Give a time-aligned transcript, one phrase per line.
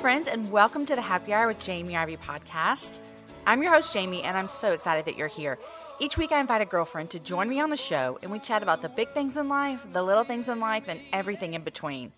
[0.00, 3.00] Friends, and welcome to the Happy Hour with Jamie Ivey podcast.
[3.44, 5.58] I'm your host, Jamie, and I'm so excited that you're here.
[5.98, 8.62] Each week, I invite a girlfriend to join me on the show, and we chat
[8.62, 12.12] about the big things in life, the little things in life, and everything in between.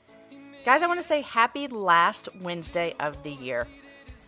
[0.62, 3.66] Guys, I want to say happy last Wednesday of the year.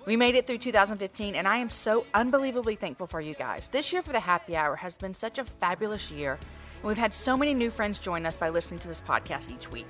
[0.06, 3.68] We made it through 2015, and I am so unbelievably thankful for you guys.
[3.68, 6.38] This year for the Happy Hour has been such a fabulous year,
[6.80, 9.70] and we've had so many new friends join us by listening to this podcast each
[9.70, 9.88] week.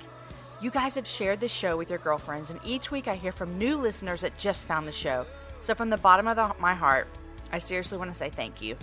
[0.62, 3.58] You guys have shared this show with your girlfriends, and each week I hear from
[3.58, 5.26] new listeners that just found the show.
[5.60, 7.08] So, from the bottom of the, my heart,
[7.50, 8.76] I seriously want to say thank you.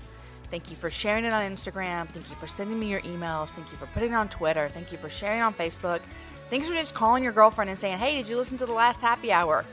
[0.51, 2.09] Thank you for sharing it on Instagram.
[2.09, 3.51] Thank you for sending me your emails.
[3.51, 4.67] Thank you for putting it on Twitter.
[4.67, 6.01] Thank you for sharing on Facebook.
[6.49, 8.99] Thanks for just calling your girlfriend and saying, hey, did you listen to the last
[8.99, 9.63] happy hour?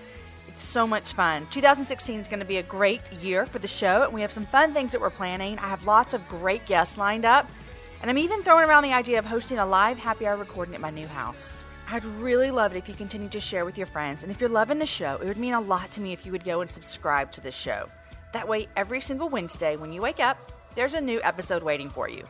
[0.47, 1.49] It's so much fun.
[1.51, 4.47] 2016 is going to be a great year for the show, and we have some
[4.47, 5.59] fun things that we're planning.
[5.59, 7.51] I have lots of great guests lined up,
[8.01, 10.81] and I'm even throwing around the idea of hosting a live happy hour recording at
[10.81, 11.65] my new house.
[11.89, 14.23] I'd really love it if you continue to share with your friends.
[14.23, 16.33] And if you're loving the show, it would mean a lot to me if you
[16.33, 17.89] would go and subscribe to this show.
[18.33, 22.09] That way, every single Wednesday when you wake up, there's a new episode waiting for
[22.09, 22.25] you.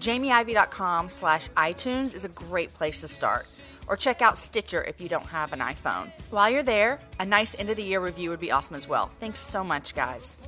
[0.00, 3.46] JamieIvey.com slash iTunes is a great place to start.
[3.88, 6.10] Or check out Stitcher if you don't have an iPhone.
[6.30, 9.06] While you're there, a nice end of the year review would be awesome as well.
[9.06, 10.38] Thanks so much, guys.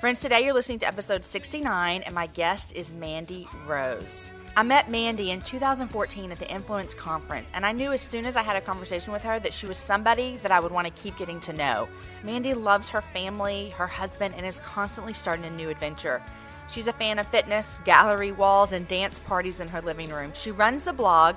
[0.00, 4.32] Friends, today you're listening to episode 69, and my guest is Mandy Rose.
[4.54, 8.36] I met Mandy in 2014 at the Influence Conference, and I knew as soon as
[8.36, 11.02] I had a conversation with her that she was somebody that I would want to
[11.02, 11.88] keep getting to know.
[12.22, 16.22] Mandy loves her family, her husband, and is constantly starting a new adventure.
[16.68, 20.32] She's a fan of fitness, gallery walls, and dance parties in her living room.
[20.34, 21.36] She runs a blog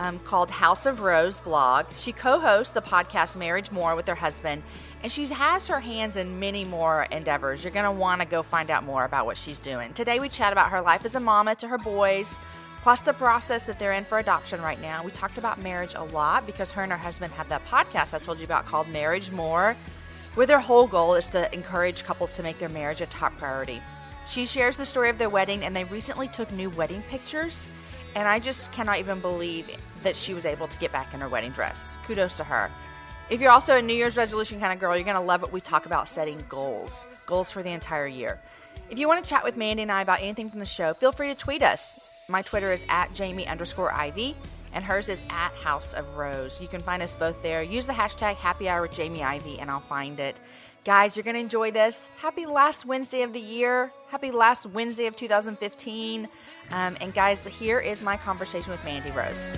[0.00, 1.86] um, called House of Rose blog.
[1.94, 4.62] She co hosts the podcast Marriage More with her husband,
[5.02, 7.62] and she has her hands in many more endeavors.
[7.62, 9.92] You're going to want to go find out more about what she's doing.
[9.92, 12.40] Today, we chat about her life as a mama to her boys,
[12.82, 15.04] plus the process that they're in for adoption right now.
[15.04, 18.18] We talked about marriage a lot because her and her husband have that podcast I
[18.18, 19.76] told you about called Marriage More,
[20.34, 23.82] where their whole goal is to encourage couples to make their marriage a top priority.
[24.26, 27.68] She shares the story of their wedding, and they recently took new wedding pictures.
[28.14, 29.68] And I just cannot even believe
[30.02, 31.98] that she was able to get back in her wedding dress.
[32.04, 32.70] Kudos to her.
[33.30, 35.52] If you're also a New Year's resolution kind of girl, you're going to love what
[35.52, 38.40] we talk about setting goals, goals for the entire year.
[38.90, 41.12] If you want to chat with Mandy and I about anything from the show, feel
[41.12, 42.00] free to tweet us.
[42.28, 44.36] My Twitter is at Jamie underscore Ivey,
[44.74, 46.60] and hers is at House of Rose.
[46.60, 47.62] You can find us both there.
[47.62, 50.40] Use the hashtag Happy Hour with Jamie Ivey, and I'll find it.
[50.84, 52.08] Guys, you're going to enjoy this.
[52.16, 53.92] Happy last Wednesday of the year.
[54.08, 56.26] Happy last Wednesday of 2015.
[56.70, 59.50] Um, and guys, here is my conversation with Mandy Rose.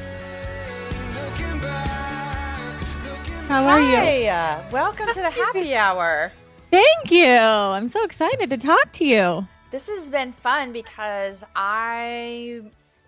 [3.49, 3.97] How are you?
[3.97, 6.33] Hey, uh, welcome to the happy hour.
[6.71, 7.29] Thank you.
[7.29, 9.47] I'm so excited to talk to you.
[9.71, 12.63] This has been fun because I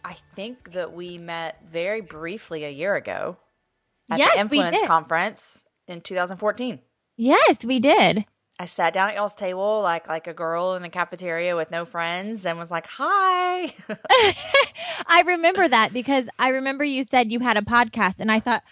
[0.04, 3.38] I think that we met very briefly a year ago
[4.10, 6.80] at Yes, the Influence conference in 2014.
[7.16, 8.26] Yes, we did.
[8.58, 11.84] I sat down at y'all's table like like a girl in the cafeteria with no
[11.84, 13.74] friends and was like, "Hi."
[15.06, 18.62] I remember that because I remember you said you had a podcast, and I thought,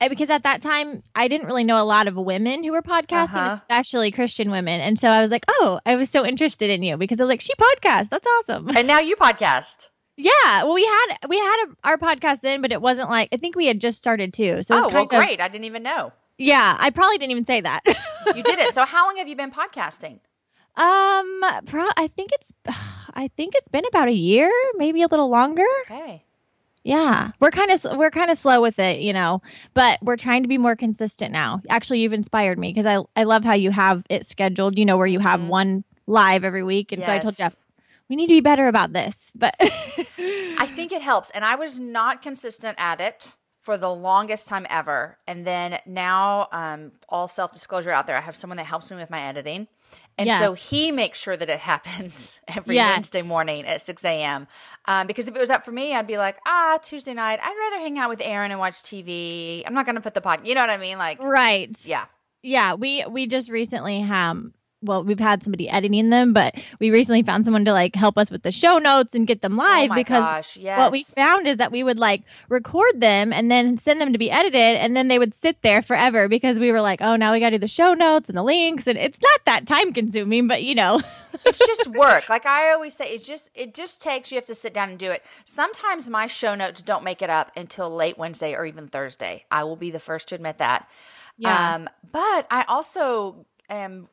[0.00, 2.82] eh, because at that time I didn't really know a lot of women who were
[2.82, 3.56] podcasting, Uh-huh.
[3.56, 4.80] especially Christian women.
[4.80, 7.28] And so I was like, oh, I was so interested in you because I was
[7.30, 8.08] like, she podcast.
[8.08, 8.74] That's awesome.
[8.76, 9.88] and now you podcast.
[10.16, 10.64] yeah.
[10.64, 13.54] Well, we had we had a, our podcast then, but it wasn't like I think
[13.54, 14.62] we had just started too.
[14.62, 15.40] So it was oh, well of- great.
[15.42, 16.12] I didn't even know.
[16.38, 17.80] Yeah, I probably didn't even say that.
[18.34, 18.74] You did it.
[18.74, 20.20] So how long have you been podcasting?
[20.76, 22.52] Um, pro- I think it's,
[23.14, 25.64] I think it's been about a year, maybe a little longer.
[25.90, 26.22] Okay.
[26.84, 29.42] Yeah, we're kind of we're kind of slow with it, you know,
[29.74, 31.60] but we're trying to be more consistent now.
[31.68, 34.78] Actually, you've inspired me because I I love how you have it scheduled.
[34.78, 35.48] You know, where you have Mhm.
[35.48, 37.56] one live every week, and so I told Jeff
[38.08, 39.16] we need to be better about this.
[39.34, 41.30] But I think it helps.
[41.30, 45.18] And I was not consistent at it for the longest time ever.
[45.26, 48.96] And then now, um, all self disclosure out there, I have someone that helps me
[48.96, 49.66] with my editing.
[50.16, 52.94] And so he makes sure that it happens every Yes.
[52.94, 54.46] Wednesday morning at 6 a.m.
[54.84, 57.56] Um, because if it was up for me, I'd be like, ah, Tuesday night, I'd
[57.70, 59.64] rather hang out with Aaron and watch TV.
[59.66, 60.96] I'm not going to put the pod, you know what I mean?
[60.96, 62.06] Like, right, yeah.
[62.42, 64.54] Yeah, we we just recently um
[64.86, 68.30] well, we've had somebody editing them, but we recently found someone to like help us
[68.30, 70.78] with the show notes and get them live oh because gosh, yes.
[70.78, 74.18] what we found is that we would like record them and then send them to
[74.18, 77.32] be edited and then they would sit there forever because we were like, oh, now
[77.32, 79.92] we got to do the show notes and the links and it's not that time
[79.92, 81.00] consuming, but you know.
[81.44, 82.28] it's just work.
[82.28, 84.98] Like I always say, it's just it just takes you have to sit down and
[84.98, 85.22] do it.
[85.44, 89.44] Sometimes my show notes don't make it up until late Wednesday or even Thursday.
[89.50, 90.88] I will be the first to admit that.
[91.38, 91.74] Yeah.
[91.74, 94.08] Um, but I also am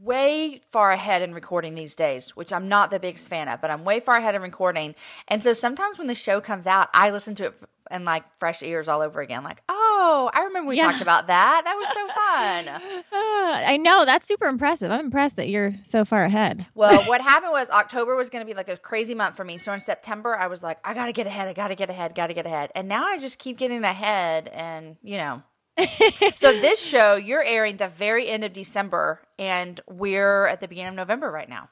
[0.00, 3.70] way far ahead in recording these days, which I'm not the biggest fan of, but
[3.70, 4.94] I'm way far ahead in recording.
[5.28, 7.54] And so sometimes when the show comes out, I listen to it
[7.90, 9.42] and like fresh ears all over again.
[9.44, 10.90] Like, oh, I remember we Yeah.
[10.90, 11.62] talked about that.
[11.64, 12.06] That was so
[13.12, 13.64] fun.
[13.64, 14.90] I know that's super impressive.
[14.90, 16.66] I'm impressed that you're so far ahead.
[16.74, 19.56] Well, what happened was October was going to be like a crazy month for me.
[19.58, 21.48] So in September, I was like, I got to get ahead.
[21.48, 22.14] I got to get ahead.
[22.14, 22.70] Got to get ahead.
[22.74, 24.48] And now I just keep getting ahead.
[24.48, 25.42] And, you know.
[26.34, 30.90] so this show, you're airing the very end of December, and we're at the beginning
[30.90, 31.68] of November right now.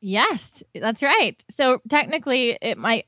[0.00, 1.42] Yes, that's right.
[1.50, 3.06] So technically, it might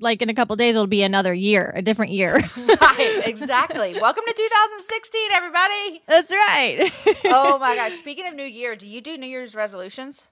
[0.00, 2.32] like in a couple days it'll be another year, a different year.
[2.56, 3.98] right, exactly.
[4.00, 6.02] Welcome to 2016, everybody.
[6.06, 6.92] that's right.
[7.32, 7.94] Oh my gosh.
[7.94, 10.30] Speaking of New Year, do you do New Year's resolutions?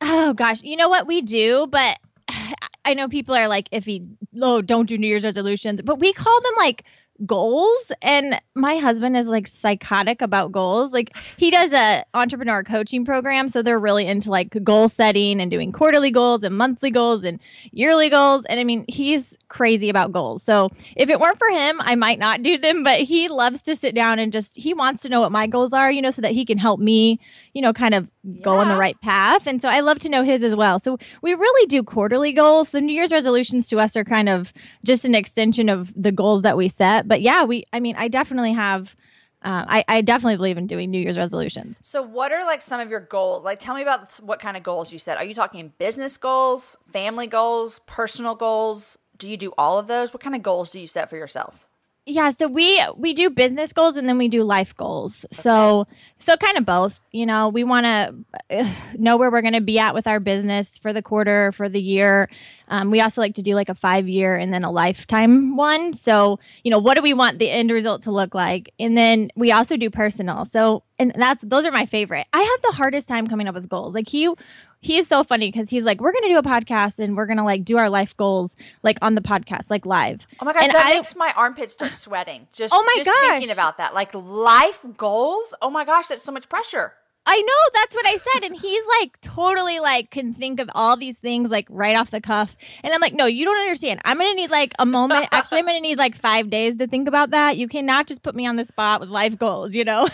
[0.00, 1.98] Oh gosh, you know what we do, but
[2.84, 4.06] I know people are like, if he
[4.40, 6.84] oh, don't do New Year's resolutions, but we call them like
[7.24, 7.92] goals.
[8.02, 10.92] And my husband is like psychotic about goals.
[10.92, 15.50] Like he does a entrepreneur coaching program, so they're really into like goal setting and
[15.50, 17.40] doing quarterly goals and monthly goals and
[17.70, 18.44] yearly goals.
[18.46, 20.42] And I mean, he's crazy about goals.
[20.42, 22.82] So if it weren't for him, I might not do them.
[22.82, 25.72] But he loves to sit down and just he wants to know what my goals
[25.72, 27.20] are, you know, so that he can help me,
[27.56, 28.06] you know, kind of
[28.42, 29.46] go on the right path.
[29.46, 30.78] And so I love to know his as well.
[30.78, 32.68] So we really do quarterly goals.
[32.68, 34.52] The New Year's resolutions to us are kind of
[34.84, 37.08] just an extension of the goals that we set.
[37.08, 38.94] But yeah, we, I mean, I definitely have,
[39.40, 41.78] uh, I, I definitely believe in doing New Year's resolutions.
[41.80, 43.42] So, what are like some of your goals?
[43.42, 45.16] Like, tell me about what kind of goals you set.
[45.16, 48.98] Are you talking business goals, family goals, personal goals?
[49.16, 50.12] Do you do all of those?
[50.12, 51.65] What kind of goals do you set for yourself?
[52.08, 55.26] Yeah, so we we do business goals and then we do life goals.
[55.32, 55.88] So
[56.20, 57.00] so kind of both.
[57.10, 58.64] You know, we want to
[58.96, 61.80] know where we're going to be at with our business for the quarter, for the
[61.80, 62.28] year.
[62.68, 65.94] Um, we also like to do like a five year and then a lifetime one.
[65.94, 68.72] So you know, what do we want the end result to look like?
[68.78, 70.44] And then we also do personal.
[70.44, 72.28] So and that's those are my favorite.
[72.32, 73.94] I have the hardest time coming up with goals.
[73.96, 74.32] Like he
[74.80, 77.44] he is so funny because he's like, we're gonna do a podcast and we're gonna
[77.44, 80.26] like do our life goals like on the podcast, like live.
[80.40, 82.46] Oh my gosh, And that I- makes my armpits start sweating.
[82.52, 83.94] Just, Oh my just thinking about that.
[83.94, 85.54] Like life goals.
[85.60, 86.92] Oh my gosh, that's so much pressure.
[87.28, 90.96] I know that's what I said, and he's like totally like can think of all
[90.96, 94.00] these things like right off the cuff, and I'm like, no, you don't understand.
[94.04, 95.26] I'm gonna need like a moment.
[95.32, 97.56] Actually, I'm gonna need like five days to think about that.
[97.56, 100.06] You cannot just put me on the spot with life goals, you know.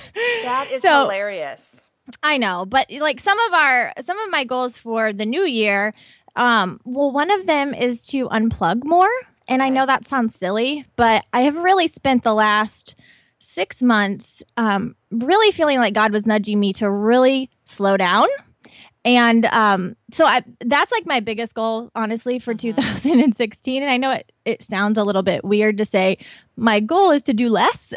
[0.44, 1.81] That is So- hilarious.
[2.22, 5.94] I know, but like some of our some of my goals for the new year,
[6.36, 9.08] um, well, one of them is to unplug more.
[9.48, 12.94] And I know that sounds silly, but I have really spent the last
[13.38, 18.26] six months um, really feeling like God was nudging me to really slow down.
[19.04, 22.58] And um, so I, that's like my biggest goal, honestly, for Mhm.
[23.02, 23.82] 2016.
[23.82, 26.18] And I know it, it sounds a little bit weird to say
[26.56, 27.92] my goal is to do less.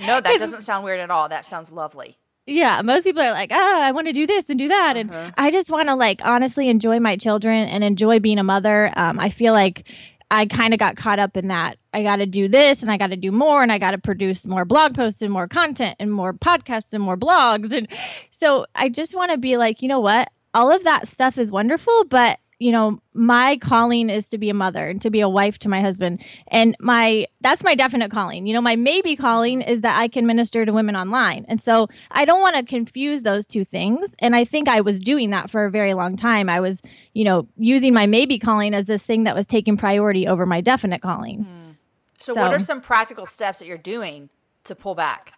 [0.00, 1.28] No, that doesn't sound weird at all.
[1.28, 2.18] That sounds lovely.
[2.50, 4.96] Yeah, most people are like, ah, I want to do this and do that.
[4.96, 5.14] Uh-huh.
[5.14, 8.92] And I just want to like honestly enjoy my children and enjoy being a mother.
[8.96, 9.88] Um, I feel like
[10.30, 11.78] I kind of got caught up in that.
[11.92, 13.98] I got to do this and I got to do more and I got to
[13.98, 17.72] produce more blog posts and more content and more podcasts and more blogs.
[17.72, 17.88] And
[18.30, 20.30] so I just want to be like, you know what?
[20.52, 24.54] All of that stuff is wonderful, but you know, my calling is to be a
[24.54, 26.22] mother and to be a wife to my husband.
[26.48, 28.46] And my that's my definite calling.
[28.46, 31.46] You know, my maybe calling is that I can minister to women online.
[31.48, 34.14] And so I don't want to confuse those two things.
[34.18, 36.50] And I think I was doing that for a very long time.
[36.50, 36.82] I was,
[37.14, 40.60] you know, using my maybe calling as this thing that was taking priority over my
[40.60, 41.76] definite calling.
[42.18, 44.28] So, what are some practical steps that you're doing
[44.64, 45.32] to pull back?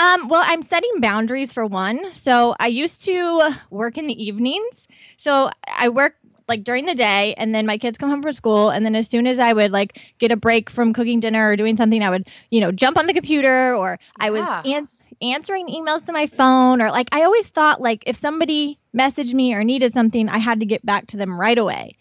[0.00, 2.14] Um, well, I'm setting boundaries for one.
[2.14, 4.88] So I used to work in the evenings.
[5.18, 6.16] So I work
[6.50, 9.08] like during the day and then my kids come home from school and then as
[9.08, 12.10] soon as I would like get a break from cooking dinner or doing something I
[12.10, 14.62] would, you know, jump on the computer or I was Yeah.
[14.76, 14.88] an-
[15.22, 19.54] answering emails to my phone or like I always thought like if somebody messaged me
[19.54, 21.96] or needed something I had to get back to them right away.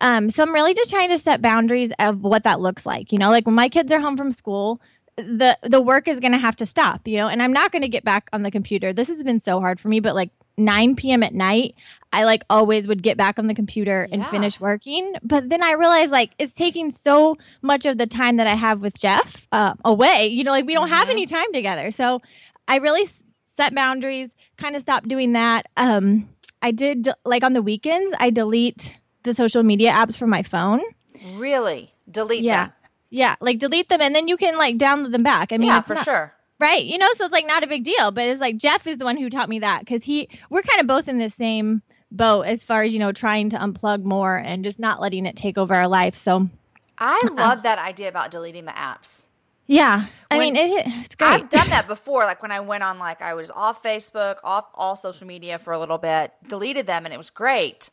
[0.00, 3.12] Um, so I'm really just trying to set boundaries of what that looks like.
[3.12, 4.80] You know, like when my kids are home from school,
[5.16, 7.08] the the work is going to have to stop.
[7.08, 8.92] You know, and I'm not going to get back on the computer.
[8.92, 11.22] This has been so hard for me, but like 9 p.m.
[11.22, 11.74] at night,
[12.12, 14.30] I like always would get back on the computer and Yeah.
[14.30, 15.14] finish working.
[15.22, 18.80] But then I realized like it's taking so much of the time that I have
[18.80, 20.26] with Jeff uh, away.
[20.28, 21.12] You know, like we don't have Mhm.
[21.12, 21.90] any time together.
[21.90, 22.20] So
[22.68, 23.22] I really s-
[23.56, 25.66] set boundaries, kind of stopped doing that.
[25.76, 26.30] Um,
[26.62, 28.94] I did like on the weekends, I delete
[29.24, 30.80] the social media apps from my phone.
[31.34, 31.90] Really?
[32.10, 32.64] Delete Yeah.
[32.66, 32.72] them.
[33.10, 35.52] Yeah, like delete them and then you can like download them back.
[35.52, 36.32] I mean, yeah, for not- sure.
[36.58, 36.84] Right.
[36.84, 39.04] You know, so it's like not a big deal, but it's like Jeff is the
[39.04, 42.42] one who taught me that because he, we're kind of both in the same boat
[42.42, 45.58] as far as, you know, trying to unplug more and just not letting it take
[45.58, 46.14] over our life.
[46.16, 46.48] So,
[46.98, 47.34] I Uh-uh.
[47.34, 49.26] love that idea about deleting the apps.
[49.66, 51.28] yeah, I mean, it, it's great.
[51.28, 52.24] I've done that before.
[52.24, 55.72] Like when I went on, like I was off Facebook, off all social media for
[55.74, 57.90] a little bit, deleted them, and it was great.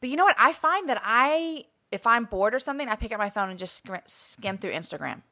[0.00, 0.36] But you know what?
[0.38, 3.58] I find that I, if I'm bored or something, I pick up my phone and
[3.58, 5.22] just skim, skim through Instagram.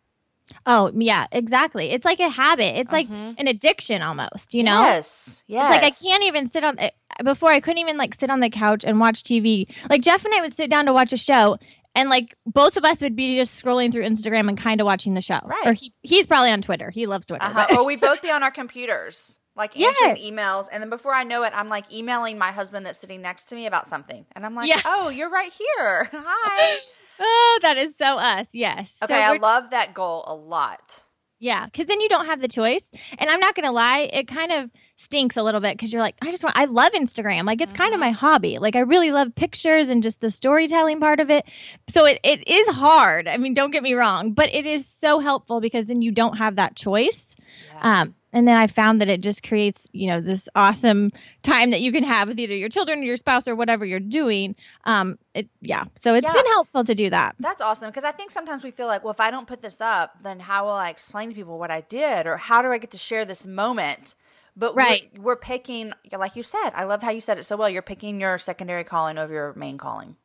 [0.66, 1.90] Oh, yeah, exactly.
[1.90, 2.78] It's like a habit.
[2.78, 4.72] It's like an addiction almost, you know?
[4.82, 4.84] Mm-hmm.
[4.94, 5.74] Yes, yes.
[5.74, 6.94] It's like I can't even sit on it.
[7.24, 9.66] Before I couldn't even like sit on the couch and watch TV.
[9.90, 11.58] Like Jeff and I would sit down to watch a show,
[11.94, 15.14] and like both of us would be just scrolling through Instagram and kind of watching
[15.14, 15.40] the show.
[15.44, 15.66] Right.
[15.66, 16.88] Or he he's probably on Twitter.
[16.90, 17.44] He loves Twitter.
[17.44, 17.76] Uh-huh.
[17.78, 21.42] or we'd both be on our computers, like answering emails, and then before I know
[21.42, 24.54] it, I'm like emailing my husband that's sitting next to me about something, and I'm
[24.54, 24.80] like, Yeah.
[24.86, 26.08] "Oh, you're right here.
[26.12, 26.78] Hi."
[27.20, 28.48] oh, that is so us.
[28.52, 28.90] Yes.
[28.98, 31.04] So Okay, I love that goal a lot.
[31.42, 32.84] Yeah, because then you don't have the choice.
[33.16, 36.16] And I'm not gonna lie, it kind of stinks a little bit because you're like,
[36.20, 37.44] I just want, I love Instagram.
[37.46, 38.58] Like it's kind of my hobby.
[38.58, 41.46] Like I really love pictures and just the storytelling part of it.
[41.88, 43.26] So it, it is hard.
[43.26, 46.36] I mean, don't get me wrong, but it is so helpful because then you don't
[46.36, 47.34] have that choice.
[47.80, 51.10] Um, and then I found that it just creates, you know, this awesome
[51.42, 54.00] time that you can have with either your children or your spouse or whatever you're
[54.00, 54.54] doing.
[54.84, 55.84] Um, it, yeah.
[56.02, 56.32] So it's Yeah.
[56.32, 57.34] been helpful to do that.
[57.40, 59.80] That's awesome because I think sometimes we feel like, well, if I don't put this
[59.80, 62.78] up, then how will I explain to people what I did, or how do I
[62.78, 64.14] get to share this moment?
[64.56, 65.18] But we're- Right.
[65.18, 67.68] we're, picking, like you said, I love how you said it so well.
[67.70, 70.16] You're picking your secondary calling over your main calling.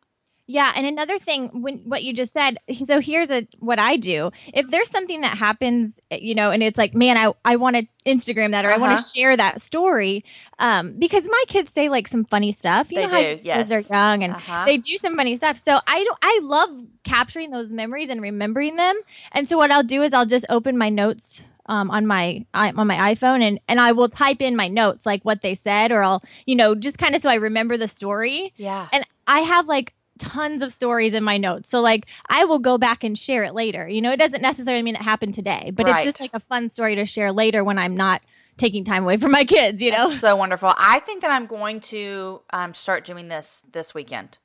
[0.47, 2.57] Yeah, and another thing, when what you just said.
[2.85, 4.31] So here's a what I do.
[4.53, 7.87] If there's something that happens, you know, and it's like, man, I I want to
[8.05, 9.01] Instagram that or I want Uh-huh.
[9.01, 10.23] to share that story,
[10.59, 12.91] um, because my kids say like some funny stuff.
[12.91, 14.65] You They know how do, kids are young and Uh-huh.
[14.67, 15.59] they do some funny stuff.
[15.65, 16.19] So I don't.
[16.21, 16.69] I love
[17.03, 18.95] capturing those memories and remembering them.
[19.31, 21.43] And so what I'll do is I'll just open my notes.
[21.67, 25.23] Um, on my on my iPhone and and I will type in my notes like
[25.25, 28.53] what they said or I'll you know just kind of so I remember the story
[28.55, 28.87] Yeah.
[28.93, 31.69] and I have like tons of stories in my notes.
[31.69, 33.87] So like I will go back and share it later.
[33.87, 35.97] You know, it doesn't necessarily mean it happened today, but Right.
[35.97, 38.21] it's just like a fun story to share later when I'm not
[38.57, 40.05] taking time away from my kids, you know?
[40.07, 40.73] That's so wonderful.
[40.77, 44.37] I think that I'm going to um, start doing this this weekend.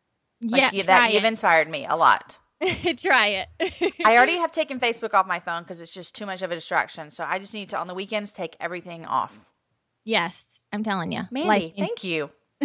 [0.43, 1.29] Like yeah, you, that you've it.
[1.29, 2.39] inspired me a lot.
[2.97, 3.95] try it.
[4.05, 6.55] I already have taken Facebook off my phone because it's just too much of a
[6.55, 7.11] distraction.
[7.11, 9.49] So I just need to on the weekends take everything off.
[10.05, 11.23] yes, I'm telling you.
[11.31, 12.31] Mandy, thank you.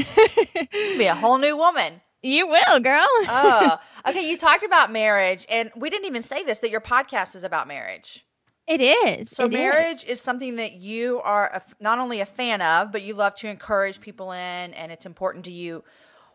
[0.72, 2.02] Be a whole new woman.
[2.22, 3.08] You will, girl.
[3.28, 4.28] Oh, okay.
[4.30, 7.68] You talked about marriage, and we didn't even say this that your podcast is about
[7.68, 8.26] marriage.
[8.68, 9.32] it is.
[9.32, 9.54] So It is.
[9.54, 10.22] marriage is.
[10.22, 14.00] something that you are a not only a fan of, but you love to encourage
[14.02, 15.84] people in, and it's important to you.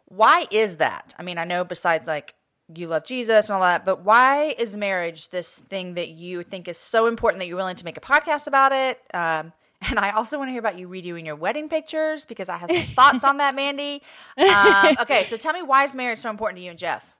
[0.06, 1.14] Why is that?
[1.18, 2.34] I mean, I know besides like
[2.74, 6.68] you love Jesus and all that, but why is marriage this thing that you think
[6.68, 9.00] is so important that you're willing to make a podcast about it?
[9.14, 9.52] Um,
[9.88, 12.70] and I also want to hear about you redoing your wedding pictures because I have
[12.70, 14.02] some thoughts on that, Mandy.
[14.38, 17.16] Um, okay, so tell me why is marriage so important to you and Jeff?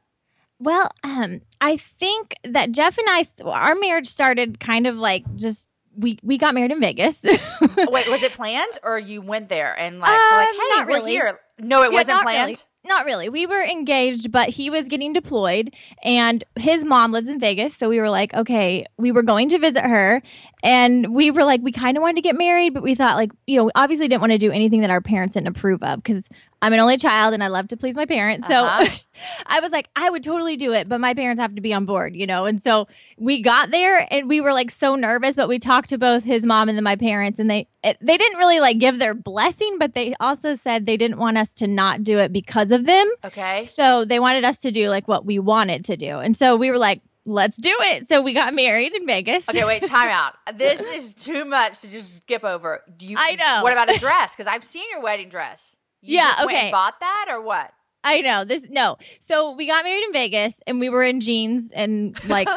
[0.59, 5.69] Well, um, I think that Jeff and I, our marriage started kind of like just
[5.97, 7.19] we we got married in Vegas.
[7.23, 10.87] Wait, was it planned or you went there and like, were like Um, hey, we're
[10.99, 11.11] really.
[11.12, 11.40] here?
[11.59, 12.64] No, it Yeah, wasn't planned.
[12.82, 13.28] Not really.
[13.28, 17.76] We were engaged, but he was getting deployed, and his mom lives in Vegas.
[17.76, 20.22] So we were like, okay, we were going to visit her,
[20.62, 23.32] and we were like, we kind of wanted to get married, but we thought, like,
[23.46, 26.02] you know, we obviously didn't want to do anything that our parents didn't approve of
[26.02, 26.26] because
[26.62, 28.47] I'm an only child and I love to please my parents.
[28.47, 28.97] So Uh-huh.
[29.47, 31.87] I was like, I would totally do it, but my parents have to be on
[31.87, 32.45] board, you know?
[32.45, 32.87] And so
[33.19, 36.45] we got there and we were like so nervous, but we talked to both his
[36.45, 39.76] mom and then my parents and they, it, they didn't really like give their blessing,
[39.79, 43.11] but they also said they didn't want us to not do it because of them.
[43.25, 43.64] Okay.
[43.67, 46.19] So they wanted us to do like what we wanted to do.
[46.19, 48.09] And so we were like, let's do it.
[48.09, 49.49] So we got married in Vegas.
[49.49, 50.35] Okay, wait, time out.
[50.57, 52.83] This is too much to just skip over.
[52.97, 53.62] Do you, I know.
[53.62, 54.35] What about a dress?
[54.35, 55.76] Because I've seen your wedding dress.
[56.02, 56.71] You Yeah, just went and okay.
[56.71, 57.73] bought that or what?
[58.02, 58.62] I know this.
[58.71, 58.97] No.
[59.21, 62.49] So we got married in Vegas and we were in jeans and like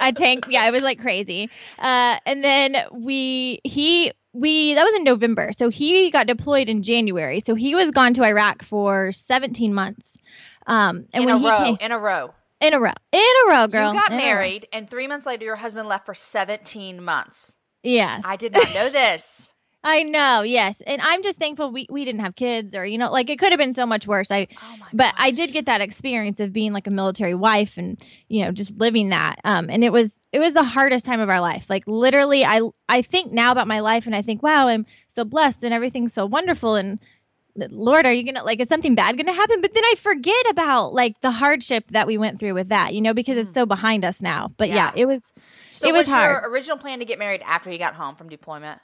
[0.00, 0.46] a tank.
[0.48, 1.50] Yeah, it was like crazy.
[1.78, 5.50] Uh, and then we, he, we, that was in November.
[5.56, 7.40] So he got deployed in January.
[7.40, 10.16] So he was gone to Iraq for 17 months.
[10.68, 11.58] Um, and in when a he row.
[11.64, 12.34] came, in a row.
[12.60, 13.92] in a row, in a row, girl.
[13.92, 17.56] you got in married, and three months later, your husband left for 17 months.
[17.82, 18.22] Yes.
[18.24, 19.51] I did not know this.
[19.84, 20.80] I know, yes.
[20.86, 23.50] And I'm just thankful we, we didn't have kids or, you know, like it could
[23.50, 24.30] have been so much worse.
[24.30, 28.00] I Oh but I did get that experience of being like a military wife and,
[28.28, 29.40] you know, just living that.
[29.44, 31.66] Um and it was it was the hardest time of our life.
[31.68, 35.24] Like literally I I think now about my life and I think, wow, I'm so
[35.24, 37.00] blessed and everything's so wonderful and
[37.56, 39.60] Lord, are you gonna like is something bad gonna happen?
[39.60, 43.00] But then I forget about like the hardship that we went through with that, you
[43.00, 44.52] know, because it's so behind us now.
[44.56, 44.96] But yeah, Mm.
[44.96, 45.02] Yeah.
[45.02, 45.24] it was
[45.72, 46.44] So it was your hard.
[46.52, 48.80] original plan to get married after you got home from deployment?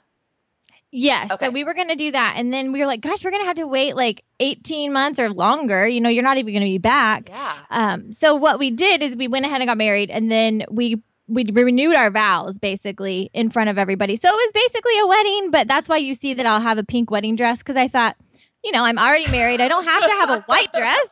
[0.91, 1.31] Yes.
[1.31, 1.45] Okay.
[1.45, 2.33] So we were going to do that.
[2.37, 5.19] And then we were like, gosh, we're going to have to wait like 18 months
[5.19, 5.87] or longer.
[5.87, 7.29] You know, you're not even going to be back.
[7.29, 7.57] Yeah.
[7.69, 11.01] Um, so what we did is we went ahead and got married and then we
[11.27, 14.15] we renewed our vows basically in front of everybody.
[14.15, 16.83] So it was basically a wedding, but that's why you see that I'll have a
[16.83, 18.15] pink wedding dress because I thought,
[18.63, 19.61] you know, I'm already married.
[19.61, 21.07] I don't have to have a white dress.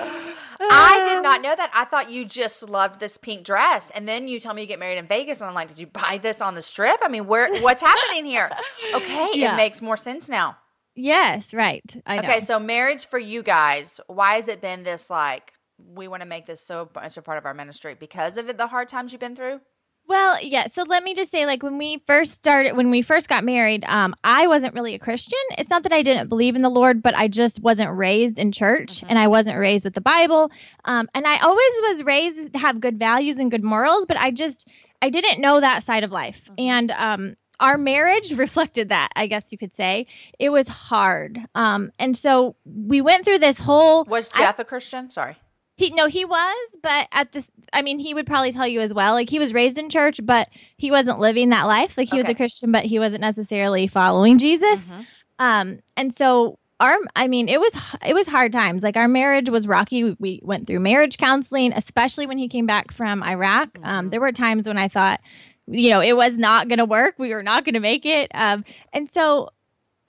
[0.70, 1.70] I did not know that.
[1.74, 4.78] I thought you just loved this pink dress, and then you tell me you get
[4.78, 6.98] married in Vegas, and I'm like, did you buy this on the strip?
[7.02, 7.60] I mean, where?
[7.62, 8.50] What's happening here?
[8.94, 9.54] Okay, Yeah.
[9.54, 10.56] it makes more sense now.
[10.94, 11.82] Yes, right.
[12.04, 12.22] I know.
[12.28, 15.52] Okay, so marriage for you guys, why has it been this like?
[15.78, 18.66] We want to make this so much a part of our ministry because of the
[18.66, 19.60] hard times you've been through.
[20.08, 20.66] Well, yeah.
[20.66, 23.84] So let me just say, like when we first started, when we first got married,
[23.86, 25.38] um, I wasn't really a Christian.
[25.56, 28.52] It's not that I didn't believe in the Lord, but I just wasn't raised in
[28.52, 29.06] church, Mhm.
[29.10, 30.50] and I wasn't raised with the Bible.
[30.84, 34.30] Um, and I always was raised to have good values and good morals, but I
[34.32, 34.68] just
[35.00, 36.54] I didn't know that side of life, Mhm.
[36.58, 39.08] and um, our marriage reflected that.
[39.16, 40.06] I guess you could say
[40.38, 41.38] it was hard.
[41.54, 45.10] Um, and so we went through this whole Was Jeff a Christian?
[45.10, 45.36] Sorry.
[45.76, 48.92] He no, he was, but at this, I mean, he would probably tell you as
[48.92, 49.14] well.
[49.14, 51.96] Like he was raised in church, but he wasn't living that life.
[51.96, 54.80] Like he was a Christian, but he wasn't necessarily following Jesus.
[54.84, 55.06] Mhm.
[55.38, 57.72] Um, and so our, I mean, it was
[58.06, 58.82] it was hard times.
[58.82, 60.04] Like our marriage was rocky.
[60.04, 63.78] We, we went through marriage counseling, especially when he came back from Iraq.
[63.82, 64.10] Um, Mhm.
[64.10, 65.20] there were times when I thought,
[65.66, 67.14] you know, it was not going to work.
[67.18, 68.30] We were not going to make it.
[68.34, 69.50] Um, and so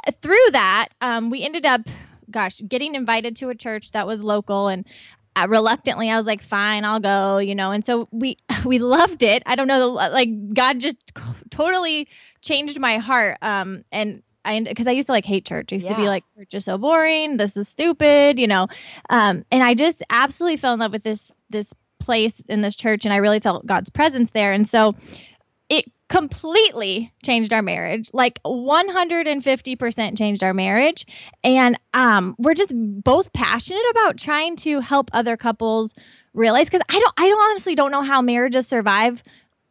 [0.05, 1.81] uh, through that, um, we ended up,
[2.29, 4.85] gosh, getting invited to a church that was local and.
[5.35, 7.71] Uh, reluctantly, I was like, "Fine, I'll go," you know.
[7.71, 9.43] And so we we loved it.
[9.45, 10.97] I don't know, like God just
[11.49, 12.07] totally
[12.41, 13.37] changed my heart.
[13.41, 15.71] Um, and I because I used to like hate church.
[15.71, 17.37] I used to be like, church is so boring.
[17.37, 18.67] This is stupid, you know.
[19.09, 23.05] Um, and I just absolutely fell in love with this this place in this church,
[23.05, 24.51] and I really felt God's presence there.
[24.51, 24.95] And so
[25.69, 31.05] it completely changed our marriage like 150% changed our marriage
[31.43, 32.71] and um we're just
[33.03, 35.93] both passionate about trying to help other couples
[36.33, 39.23] realize because i don't i don't honestly don't know how marriages survive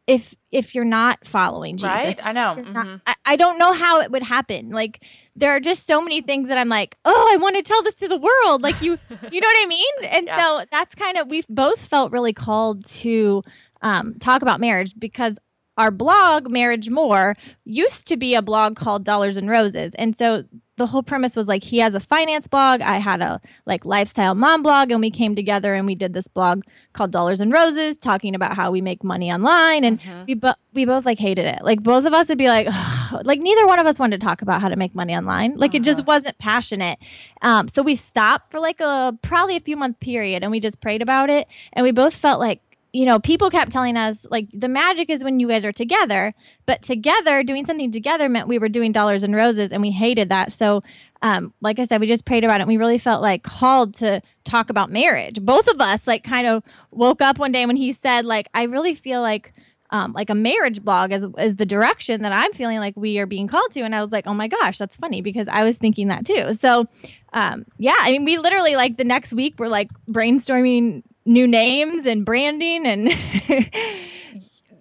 [0.05, 2.19] if if you're not following jesus Right?
[2.25, 2.55] I know.
[2.57, 2.99] you're not-.
[3.07, 4.69] I, I don't know how it would happen.
[4.69, 5.01] Like
[5.35, 7.95] there are just so many things that I'm like, oh, I want to tell this
[7.95, 8.61] to the world.
[8.61, 8.91] Like you,
[9.31, 9.93] you know what I mean?
[10.09, 10.37] And Yeah.
[10.59, 13.43] so that's kind of we've both felt really called to
[13.81, 15.37] um, talk about marriage because
[15.77, 20.43] our blog marriage more used to be a blog called dollars and roses and so
[20.75, 24.35] the whole premise was like he has a finance blog i had a like lifestyle
[24.35, 26.61] mom blog and we came together and we did this blog
[26.93, 30.27] called dollars and roses talking about how we make money online and Mhm.
[30.27, 33.21] we, bo- we both like hated it like both of us would be like "Ugh."
[33.25, 35.73] like neither one of us wanted to talk about how to make money online like
[35.75, 36.05] it just Uh-huh.
[36.07, 36.99] wasn't passionate
[37.41, 40.81] um, so we stopped for like a probably a few month period and we just
[40.81, 42.61] prayed about it and we both felt like
[42.93, 46.33] you know people kept telling us like the magic is when you guys are together
[46.67, 50.29] but together doing something together meant we were doing dollars and roses and we hated
[50.29, 50.53] that.
[50.53, 50.81] So
[51.21, 53.95] um, like i said we just prayed about it and we really felt like called
[53.95, 55.41] to talk about marriage.
[55.41, 58.63] Both of us like kind of woke up one day when he said like i
[58.63, 59.53] really feel like
[59.89, 63.25] um, like a marriage blog is, is the direction that i'm feeling like we are
[63.25, 63.81] being called to.
[63.81, 66.53] And i was like oh my gosh that's funny because i was thinking that too.
[66.53, 66.87] So
[67.33, 72.05] um, yeah i mean we literally like the next week we're like brainstorming new names
[72.05, 73.09] and branding and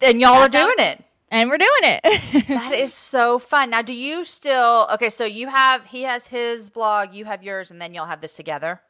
[0.01, 1.05] And y'all are doing it.
[1.31, 3.71] and we're doing it That is so fun.
[3.71, 4.89] Now, do you still?
[4.95, 8.21] Okay, so you have he has his blog, you have yours, and then y'all have
[8.21, 8.81] this together.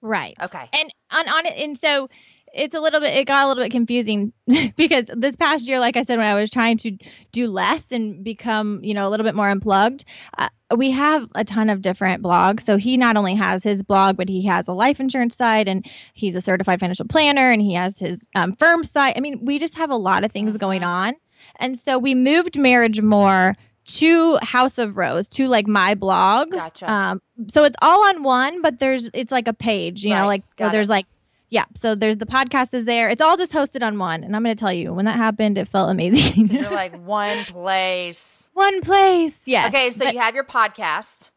[0.00, 0.34] Right.
[0.42, 0.68] Okay.
[0.72, 2.08] And on on it, and so
[2.54, 3.16] it's a little bit.
[3.16, 4.32] It got a little bit confusing
[4.76, 6.96] because this past year, like I said, when I was trying to
[7.32, 10.04] do less and become, you know, a little bit more unplugged,
[10.38, 12.62] uh, we have a ton of different blogs.
[12.62, 15.84] So he not only has his blog, but he has a life insurance site, and
[16.14, 19.14] he's a certified financial planner, and he has his um, firm site.
[19.16, 20.86] I mean, we just have a lot of things going Mhm.
[20.86, 21.14] on,
[21.60, 26.52] and so we moved marriage more to House of Rose to like my blog.
[26.52, 26.90] Gotcha.
[26.90, 30.20] Um, so it's all on one, but there's it's like a page, you Right.
[30.20, 30.92] know, like so Got there's it.
[30.92, 31.06] like
[31.50, 33.08] yeah, so there's the podcast is there.
[33.10, 35.56] It's all just hosted on one, and I'm going to tell you when that happened,
[35.58, 36.48] it felt amazing.
[36.48, 38.50] you're like one place.
[38.54, 39.68] one place, yes.
[39.68, 41.30] Okay, so but- you have your podcast,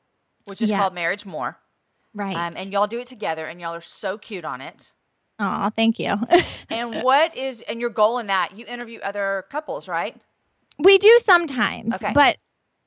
[0.46, 0.80] which is Yeah.
[0.80, 1.58] called Marriage More,
[2.14, 4.92] right, um, and y'all do it together, and y'all are so cute on it.
[5.40, 6.16] oh, thank you.
[6.70, 8.58] And what is and your goal in that?
[8.58, 10.16] You interview other couples, right?
[10.80, 12.12] we do sometimes, Okay.
[12.14, 12.38] but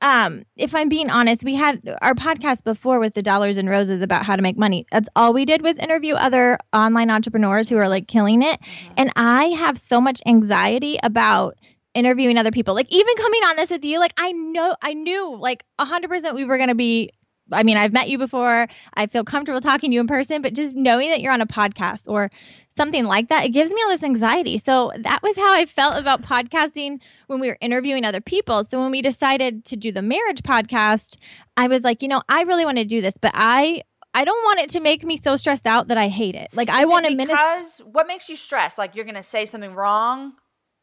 [0.01, 4.01] um, if I'm being honest, we had our podcast before with the dollars and roses
[4.01, 4.85] about how to make money.
[4.91, 8.59] That's all we did was interview other online entrepreneurs who are like killing it.
[8.59, 8.93] Mm-hmm.
[8.97, 11.55] And I have so much anxiety about
[11.93, 12.73] interviewing other people.
[12.73, 16.45] Like even coming on this with you, like I know I knew like 100% we
[16.45, 17.11] were going to be
[17.51, 18.67] I mean, I've met you before.
[18.93, 21.47] I feel comfortable talking to you in person, but just knowing that you're on a
[21.47, 22.29] podcast or
[22.75, 24.57] something like that, it gives me all this anxiety.
[24.57, 28.63] So that was how I felt about podcasting when we were interviewing other people.
[28.63, 31.17] So when we decided to do the marriage podcast,
[31.57, 33.83] I was like, you know, I really want to do this, but I
[34.13, 36.49] I don't want it to make me so stressed out that I hate it.
[36.53, 38.77] Like I want to because what makes you stressed?
[38.77, 40.33] Like you're going to say something wrong.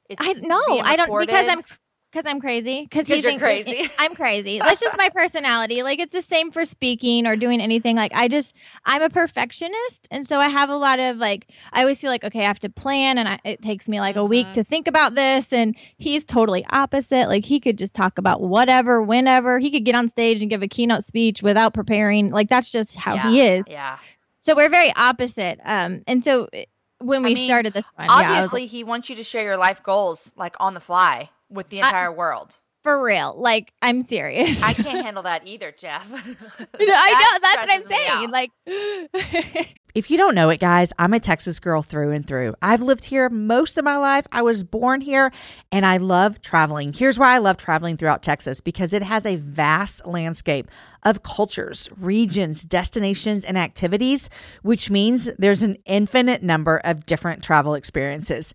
[0.09, 1.63] It's I no, I don't because I'm
[2.11, 2.89] because I'm crazy.
[2.91, 3.91] Because you're crazy.
[3.99, 4.59] I'm crazy.
[4.65, 5.83] That's just my personality.
[5.83, 7.97] Like it's the same for speaking or doing anything.
[7.97, 11.81] Like I just I'm a perfectionist, and so I have a lot of like I
[11.81, 14.25] always feel like okay, I have to plan, and I, it takes me like a
[14.25, 14.69] week to mm-hmm.
[14.69, 15.53] think about this.
[15.53, 17.29] And he's totally opposite.
[17.29, 19.59] Like he could just talk about whatever, whenever.
[19.59, 22.31] He could get on stage and give a keynote speech without preparing.
[22.31, 23.31] Like that's just how yeah.
[23.31, 23.69] he is.
[23.69, 23.99] Yeah.
[24.41, 25.61] So we're very opposite.
[25.63, 26.49] Um, and so
[27.01, 29.59] when we I mean, started this one, obviously yeah, he wants you to share your
[29.59, 32.59] life goals like on the fly with the entire I, world.
[32.85, 33.35] For real.
[33.37, 34.63] Like, I'm serious.
[34.63, 36.11] I can't handle that either, Jeff.
[36.11, 37.39] I know.
[37.43, 38.31] That's what I'm saying.
[38.31, 38.51] Like,
[39.95, 42.55] if you don't know it, guys, I'm a Texas girl through and through.
[42.63, 44.27] I've lived here most of my life.
[44.31, 45.33] I was born here
[45.73, 46.93] and I love traveling.
[46.93, 50.71] Here's why I love traveling throughout Texas because it has a vast landscape
[51.03, 54.31] of cultures, regions, destinations, and activities,
[54.63, 58.55] which means there's an infinite number of different travel experiences.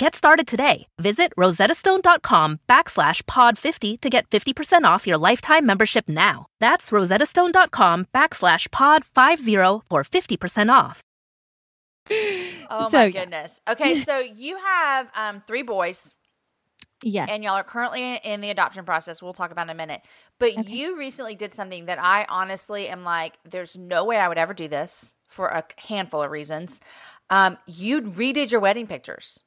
[0.00, 0.86] Get started today.
[0.98, 6.46] Visit rosettastone.com backslash pod 50 to get 50% off your lifetime membership now.
[6.58, 9.54] That's rosettastone.com backslash pod 50
[9.90, 11.02] for 50% off.
[12.72, 13.60] Oh So, my goodness.
[13.68, 16.14] Okay, so you have um, three boys,
[17.02, 17.28] Yes.
[17.30, 19.20] and y'all are currently in the adoption process.
[19.20, 20.00] We'll talk about in a minute.
[20.38, 24.38] But you recently did something that I honestly am like, there's no way I would
[24.38, 26.80] ever do this for a handful of reasons.
[27.28, 29.42] Um, you redid your wedding pictures.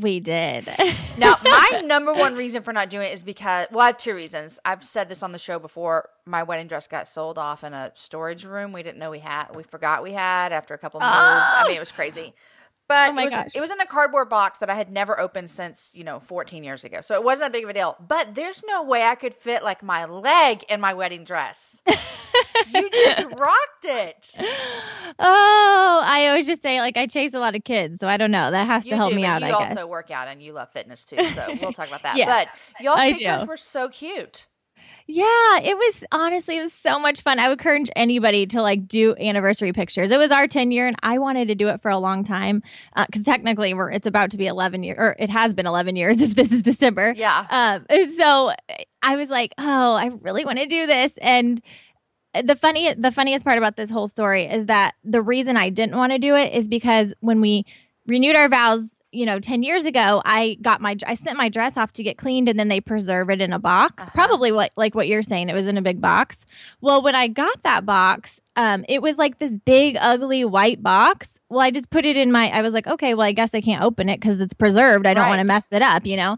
[0.00, 0.68] We did.
[1.16, 4.14] Now, my number one reason for not doing it is because, well, I have two
[4.14, 4.58] reasons.
[4.64, 6.08] I've said this on the show before.
[6.26, 8.72] My wedding dress got sold off in a storage room.
[8.72, 9.54] We didn't know we had.
[9.54, 11.10] We forgot we had after a couple moves.
[11.12, 12.34] I mean, it was crazy.
[12.88, 13.50] But Oh my it, was, gosh.
[13.54, 16.64] it was in a cardboard box that I had never opened since, you know, 14
[16.64, 17.00] years ago.
[17.02, 17.96] So it wasn't that big of a deal.
[18.06, 21.82] But there's no way I could fit like my leg in my wedding dress.
[22.74, 24.34] you just rocked it.
[25.18, 28.30] oh, I always just say like I chase a lot of kids, so I don't
[28.30, 28.50] know.
[28.50, 29.40] That has You to help do, me out.
[29.42, 29.70] you I guess.
[29.76, 31.28] also work out and you love fitness too.
[31.30, 32.08] So we'll talk about that.
[32.18, 32.48] Yeah, but
[32.82, 33.48] y'all's I pictures do.
[33.48, 34.46] were so cute.
[35.10, 37.38] Yeah, it was honestly it was so much fun.
[37.38, 40.10] I would encourage anybody to like do anniversary pictures.
[40.10, 42.62] It was our 10 year and I wanted to do it for a long time
[43.06, 46.20] because technically we're it's about to be 11 years or it has been 11 years
[46.22, 47.14] if this is December.
[47.16, 47.46] Yeah.
[47.48, 48.52] Um, and so
[49.02, 51.12] I was like, oh, I really want to do this.
[51.22, 51.62] And
[52.44, 55.96] the funny, the funniest part about this whole story is that the reason I didn't
[55.96, 57.64] want to do it is because when we
[58.06, 61.76] renewed our vows, you know, 10 years ago, I got my, I sent my dress
[61.76, 64.02] off to get cleaned and then they preserve it in a box.
[64.02, 64.10] Uh-huh.
[64.14, 66.44] Probably what, like what you're saying, it was in a big box.
[66.80, 71.38] Well, when I got that box, um, it was like this big, ugly white box.
[71.48, 73.60] Well, I just put it in my, I was like, okay, well, I guess I
[73.60, 75.06] can't open it because it's preserved.
[75.06, 76.36] I don't want to mess it up, you know?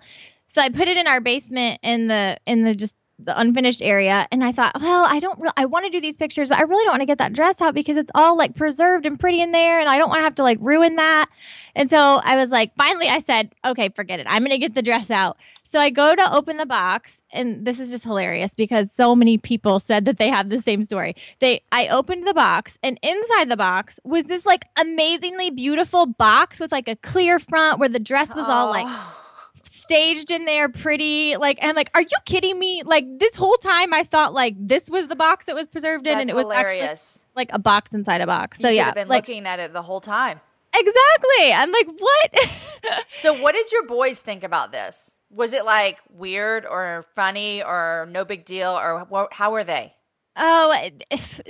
[0.51, 4.27] So I put it in our basement in the in the just the unfinished area
[4.31, 6.63] and I thought, well, I don't re- I want to do these pictures, but I
[6.63, 9.41] really don't want to get that dress out because it's all like preserved and pretty
[9.41, 11.27] in there and I don't want to have to like ruin that.
[11.75, 14.27] And so I was like, finally I said, okay, forget it.
[14.29, 15.37] I'm going to get the dress out.
[15.65, 19.39] So I go to open the box and this is just hilarious because so many
[19.39, 21.15] people said that they have the same story.
[21.39, 26.59] They I opened the box and inside the box was this like amazingly beautiful box
[26.59, 29.17] with like a clear front where the dress was all like Oh.
[29.65, 33.93] Staged in there pretty like and like are you kidding me like this whole time
[33.95, 36.51] i thought like this was the box that was preserved in That's and it was
[36.51, 37.25] actually hilarious.
[37.37, 39.73] like a box inside a box so you yeah have been like looking at it
[39.73, 40.41] the whole time.
[40.75, 42.49] exactly i'm like what
[43.11, 45.17] So, what did your boys think about this?
[45.31, 49.95] Was it like weird or funny or no big deal or how were they?
[50.37, 50.75] oh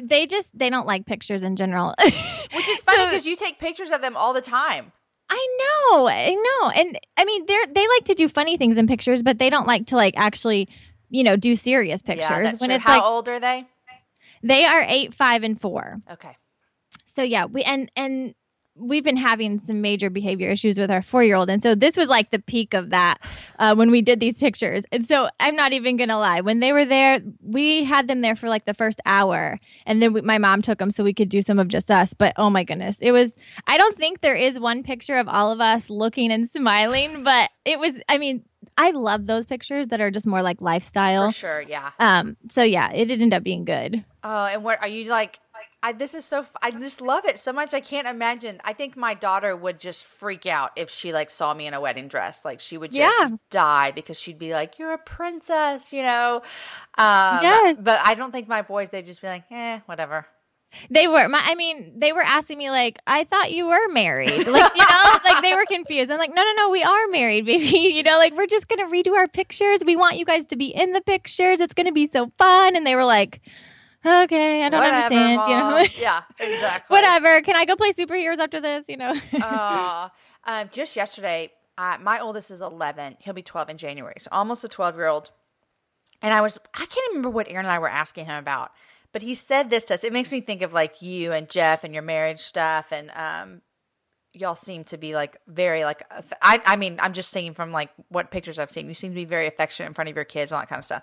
[0.02, 3.58] they just they don't like pictures in general Which is funny So- because you take
[3.60, 4.90] pictures of them all the time.
[5.30, 5.56] I
[5.90, 9.22] know i know and i mean they're they like to do funny things in pictures
[9.22, 10.68] but they don't like to like actually
[11.08, 12.76] you know do serious pictures Yeah, that's when true.
[12.76, 13.66] it's How like old are they?
[14.42, 16.36] they are eight five and four Okay.
[17.06, 18.34] so yeah we and and
[18.80, 21.96] we've been having some major behavior issues with our four year old and so this
[21.96, 23.18] was like the peak of that
[23.58, 24.84] uh, when we did these pictures.
[24.92, 28.36] And so i'm not even gonna lie when they were there we had them there
[28.36, 31.28] for like the first hour and then we, my mom took them so we could
[31.28, 33.34] do some of just us but oh my goodness it was
[33.66, 37.50] i don't think there is one picture of all of us looking and smiling but
[37.64, 38.42] it was i mean
[38.86, 41.62] i love those pictures that are just more like lifestyle For sure.
[41.62, 41.90] Yeah.
[41.98, 45.38] um so yeah it ended up being good Oh, and what are you like?
[45.82, 46.44] I, this is so.
[46.60, 47.72] I just love it so much.
[47.72, 48.60] I can't imagine.
[48.62, 51.80] I think my daughter would just freak out if she like saw me in a
[51.80, 52.44] wedding dress.
[52.44, 53.36] Like she would just Yeah.
[53.48, 56.42] die because she'd be like, "You're a princess," you know.
[56.98, 57.80] Um, Yes.
[57.80, 58.90] But I don't think my boys.
[58.90, 60.26] They'd just be like, "Eh, whatever."
[60.90, 61.28] They were.
[61.28, 64.86] My, I mean, they were asking me like, "I thought you were married." Like, you
[64.86, 66.10] know, like they were confused.
[66.10, 68.86] I'm like, "No, no, no, we are married, baby." You know, like we're just gonna
[68.86, 69.80] redo our pictures.
[69.84, 71.60] We want you guys to be in the pictures.
[71.60, 72.76] It's gonna be so fun.
[72.76, 73.40] And they were like,
[74.04, 76.94] "Okay, I don't Whatever, understand." You know, yeah, exactly.
[76.94, 77.40] whatever.
[77.42, 78.88] Can I go play superheroes after this?
[78.88, 79.14] You know.
[79.34, 80.12] Aw.
[80.44, 83.16] um, just yesterday, uh, my oldest is 11.
[83.20, 84.16] He'll be 12 in January.
[84.18, 85.30] So almost a 12 year old.
[86.22, 88.72] And I was, I can't remember what Aaron and I were asking him about,
[89.12, 90.04] but he said this to us.
[90.04, 92.92] It makes me think of like you and Jeff and your marriage stuff.
[92.92, 93.60] And um,
[94.32, 96.02] y'all seem to be like very, like,
[96.40, 99.14] I, I mean, I'm just saying from like what pictures I've seen, you seem to
[99.16, 101.02] be very affectionate in front of your kids, all that kind of stuff.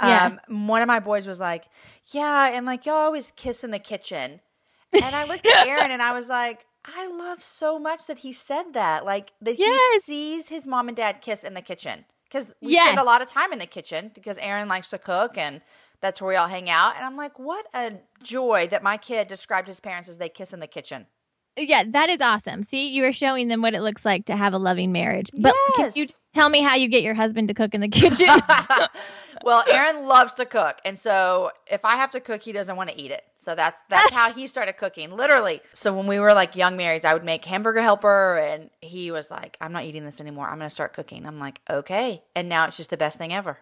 [0.00, 0.26] Yeah.
[0.48, 1.64] Um, one of my boys was like,
[2.12, 2.48] yeah.
[2.50, 4.40] And like, y'all always kiss in the kitchen.
[4.92, 8.32] And I looked at Aaron and I was like, I love so much that he
[8.32, 9.04] said that.
[9.04, 12.04] Like that he sees his mom and dad kiss in the kitchen.
[12.24, 12.86] Because we Yes.
[12.86, 15.62] spend a lot of time in the kitchen because Aaron likes to cook and
[16.00, 16.96] that's where we all hang out.
[16.96, 20.52] And I'm like, what a joy that my kid described his parents as they kiss
[20.52, 21.06] in the kitchen.
[21.56, 22.62] yeah, that is awesome.
[22.62, 25.30] See, you were showing them what it looks like to have a loving marriage.
[25.36, 28.28] But can you tell me how you get your husband to cook in the kitchen?
[29.44, 32.90] well, Aaron loves to cook, and so if I have to cook, he doesn't want
[32.90, 33.24] to eat it.
[33.38, 35.60] So that's that's how he started cooking, literally.
[35.72, 39.30] So when we were like young marrieds, I would make hamburger helper, and he was
[39.30, 40.48] like, "I'm not eating this anymore.
[40.48, 43.32] I'm going to start cooking." I'm like, "Okay," and now it's just the best thing
[43.32, 43.58] ever.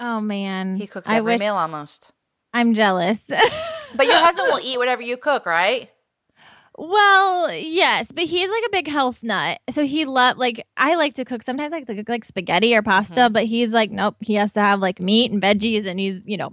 [0.00, 2.12] Oh man, He cooks I every wish meal almost.
[2.52, 3.20] I'm jealous.
[3.92, 5.90] But your husband will eat whatever you cook, right?
[6.78, 9.58] Well, yes, but he's like a big health nut.
[9.70, 11.42] So he love like I like to cook.
[11.42, 13.32] Sometimes I like to cook like spaghetti or pasta, Mm-hmm.
[13.32, 16.36] but he's like, nope, he has to have like meat and veggies and he's, you
[16.36, 16.52] know.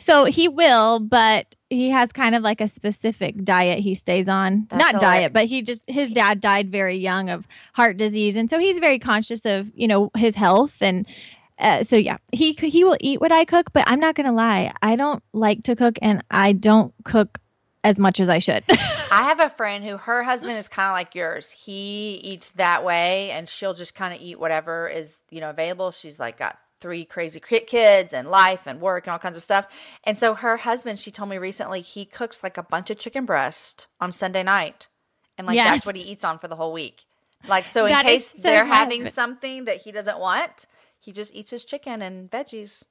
[0.00, 4.66] So he will, but he has kind of like a specific diet he stays on.
[4.70, 8.48] That's Not diet, but he just his dad died very young of heart disease and
[8.48, 11.06] so he's very conscious of, you know, his health and
[11.58, 14.72] uh, so yeah, he he will eat what I cook, but I'm not gonna lie,
[14.82, 17.38] I don't like to cook, and I don't cook
[17.84, 18.64] as much as I should.
[19.10, 21.50] I have a friend who her husband is kind of like yours.
[21.50, 25.90] He eats that way, and she'll just kind of eat whatever is you know available.
[25.92, 29.66] She's like got three crazy kids and life and work and all kinds of stuff.
[30.04, 33.24] And so her husband, she told me recently, he cooks like a bunch of chicken
[33.24, 34.86] breast on Sunday night,
[35.36, 35.68] and like Yes.
[35.68, 37.04] that's what he eats on for the whole week.
[37.48, 39.14] Like so, in That case so they're having husband.
[39.14, 40.66] something that he doesn't want,
[40.98, 42.84] he just eats his chicken and veggies.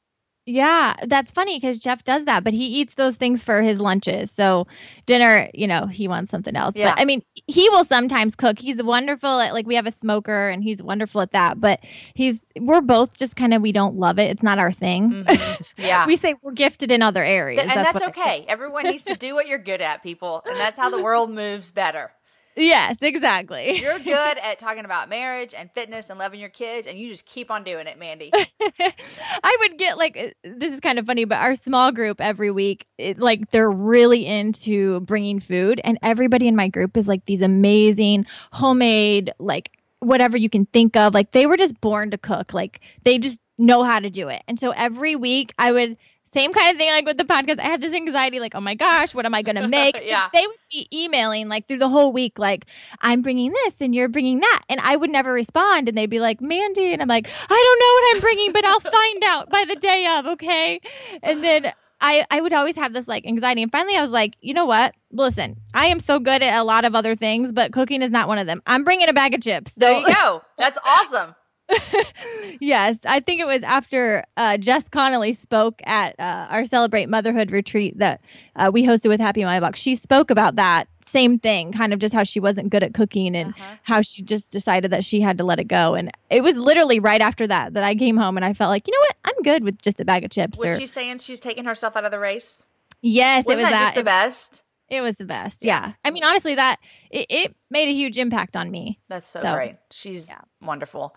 [0.49, 4.31] Yeah, that's funny because Jeff does that, but he eats those things for his lunches.
[4.31, 4.65] So
[5.05, 6.73] dinner, you know, he wants something else.
[6.73, 6.91] Yeah.
[6.91, 8.57] But I mean, he will sometimes cook.
[8.57, 11.59] He's wonderful at like we have a smoker and he's wonderful at that.
[11.59, 11.81] But
[12.13, 14.31] he's we're both just kind of we don't love it.
[14.31, 15.25] It's not our thing.
[15.25, 15.63] Mm-hmm.
[15.77, 16.07] Yeah.
[16.07, 17.61] we say we're gifted in other areas.
[17.61, 18.07] Th- and that's, say.
[18.07, 18.45] okay.
[18.47, 21.71] Everyone needs to do what you're good at, people, and that's how the world moves
[21.71, 22.11] better.
[22.57, 23.79] Yes, exactly.
[23.79, 27.25] You're good at talking about marriage and fitness and loving your kids, and you just
[27.25, 28.31] keep on doing it, Mandy.
[28.33, 32.51] I would get like uh, this is kind of funny, but our small group every
[32.51, 37.25] week, it, like they're really into bringing food, and everybody in my group is like
[37.25, 41.13] these amazing homemade, like whatever you can think of.
[41.13, 42.53] Like they were just born to cook.
[42.53, 44.43] Like they just know how to do it.
[44.47, 45.97] And so every week I would.
[46.37, 47.59] Same kind of thing like with the podcast.
[47.59, 50.01] I had this anxiety, like, oh my gosh, what am I going to make?
[50.07, 50.29] Yeah.
[50.33, 52.65] They would be emailing like through the whole week, like,
[53.01, 54.61] I'm bringing this and you're bringing that.
[54.69, 55.89] And I would never respond.
[55.89, 56.93] And they'd be like, Mandy.
[56.93, 59.75] And I'm like, I don't know what I'm bringing, but I'll find out by the
[59.75, 60.25] day of.
[60.27, 60.79] Okay.
[61.23, 63.63] And then I, I would always have this like anxiety.
[63.63, 64.93] And finally, I was like, you know what?
[65.11, 68.27] Listen, I am so good at a lot of other things, but cooking is not
[68.27, 68.61] one of them.
[68.67, 69.71] I'm bringing a bag of chips.
[69.75, 70.41] There So- you go.
[70.57, 71.35] That's awesome.
[72.59, 77.51] yes, I think it was after uh, Jess Connolly spoke at uh, our Celebrate Motherhood
[77.51, 78.21] retreat that
[78.55, 79.79] uh, we hosted with Happy My Box.
[79.79, 83.35] She spoke about that same thing, kind of just how she wasn't good at cooking
[83.35, 83.75] and Uh-huh.
[83.83, 85.95] how she just decided that she had to let it go.
[85.95, 88.87] And it was literally right after that that I came home and I felt like,
[88.87, 90.57] you know what, I'm good with just a bag of chips.
[90.59, 92.65] Was or- she saying she's taking herself out of the race?
[93.01, 93.83] yes, Wasn't it was that, that.
[93.85, 94.63] just the best?
[94.89, 95.63] It was the best.
[95.65, 95.93] Yeah.
[96.05, 96.77] I mean, honestly, that
[97.11, 98.99] it, it made a huge impact on me.
[99.09, 99.75] That's so, So, great.
[99.91, 100.39] She's yeah.
[100.61, 101.13] wonderful.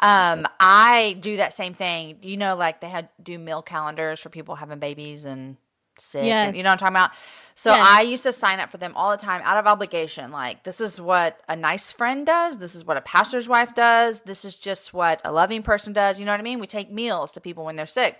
[0.00, 2.18] Um, I do that same thing.
[2.22, 5.56] You know, like they had do meal calendars for people having babies and
[5.98, 6.24] sick.
[6.24, 6.48] Yes.
[6.48, 7.10] and- you know what I'm talking about?
[7.54, 7.72] So.
[7.74, 10.30] I used to sign up for them all the time out of obligation.
[10.30, 12.58] Like, this is what a nice friend does.
[12.58, 14.20] This is what a pastor's wife does.
[14.20, 16.18] This is just what a loving person does.
[16.18, 16.60] You know what I mean?
[16.60, 18.18] We take meals to people when they're sick.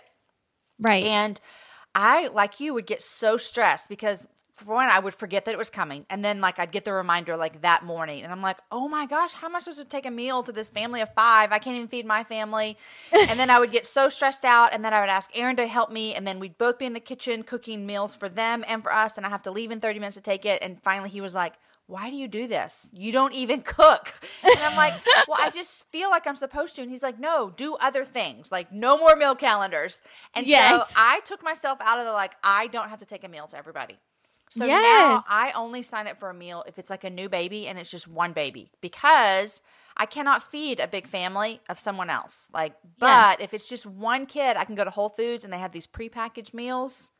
[0.79, 1.03] Right.
[1.03, 1.39] And
[1.93, 5.57] I, like you, would get so stressed because for one, I would forget that it
[5.57, 6.05] was coming.
[6.09, 8.23] And then like I'd get the reminder like that morning.
[8.23, 10.51] And I'm like, oh my gosh, how am I supposed to take a meal to
[10.51, 11.51] this family of five?
[11.51, 12.77] I can't even feed my family.
[13.11, 14.73] and then I would get so stressed out.
[14.73, 16.15] And then I would ask Aaron to help me.
[16.15, 19.15] And then we'd both be in the kitchen cooking meals for them and for us.
[19.15, 20.61] And I have to leave in 30 minutes to take it.
[20.63, 21.53] And finally he was like,
[21.85, 22.89] why do you do this?
[22.91, 24.13] You don't even cook.
[24.43, 24.93] And I'm like,
[25.27, 26.81] well, I just feel like I'm supposed to.
[26.81, 28.51] And he's like, no, do other things.
[28.51, 30.01] Like, no more meal calendars.
[30.33, 33.29] And so I took myself out of the like, I don't have to take a
[33.29, 33.97] meal to everybody.
[34.49, 37.67] So now I only sign up for a meal if it's like a new baby
[37.67, 39.61] and it's just one baby because
[39.97, 42.49] I cannot feed a big family of someone else.
[42.53, 45.57] Like, but if it's just one kid, I can go to Whole Foods and they
[45.57, 47.11] have these prepackaged meals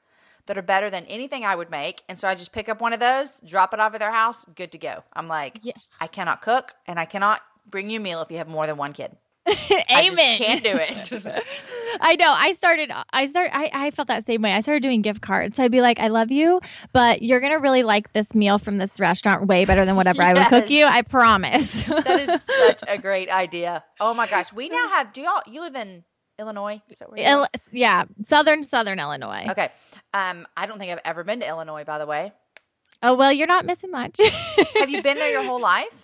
[0.45, 2.03] that are better than anything I would make.
[2.07, 4.45] And so I just pick up one of those, drop it off at their house,
[4.55, 5.03] good to go.
[5.13, 5.73] I'm like, Yeah.
[5.99, 8.77] I cannot cook and I cannot bring you a meal if you have more than
[8.77, 9.17] one kid.
[9.89, 10.38] I just Amen.
[10.38, 11.12] can't do it.
[12.01, 12.29] I know.
[12.29, 12.91] I started.
[13.13, 13.49] I start.
[13.53, 14.51] I, I felt that same way.
[14.51, 15.55] I started doing gift cards.
[15.55, 16.60] So I'd be like, "I love you,
[16.91, 20.33] but you're gonna really like this meal from this restaurant way better than whatever I
[20.33, 20.86] would cook you.
[20.86, 23.86] I promise." that is such a great idea.
[24.01, 24.51] Oh my gosh.
[24.51, 26.03] We now have, do y'all, you live in
[26.38, 26.81] Illinois?
[26.89, 29.45] Is that where Il- yeah, southern southern Illinois.
[29.49, 29.71] Okay.
[30.13, 32.33] Um, I don't think I've ever been to Illinois, by the way.
[33.01, 34.19] Oh well, you're not missing much.
[34.79, 35.96] Have you been there your whole life?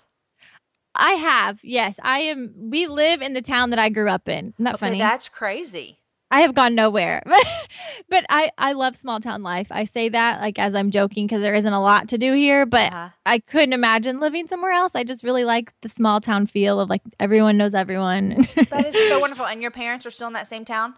[0.96, 1.60] I have.
[1.64, 2.54] Yes, I am.
[2.56, 4.54] We live in the town that I grew up in.
[4.58, 4.98] Isn't that Okay, funny?
[5.00, 6.00] that's crazy.
[6.32, 7.22] I have gone nowhere,
[8.10, 9.68] but I I love small town life.
[9.70, 12.66] I say that like as I'm joking because there isn't a lot to do here,
[12.66, 13.10] but Uh-huh.
[13.26, 14.94] I couldn't imagine living somewhere else.
[14.96, 18.48] I just really like the small town feel of like everyone knows everyone.
[18.72, 19.46] That is so wonderful.
[19.46, 20.96] And your parents are still in that same town?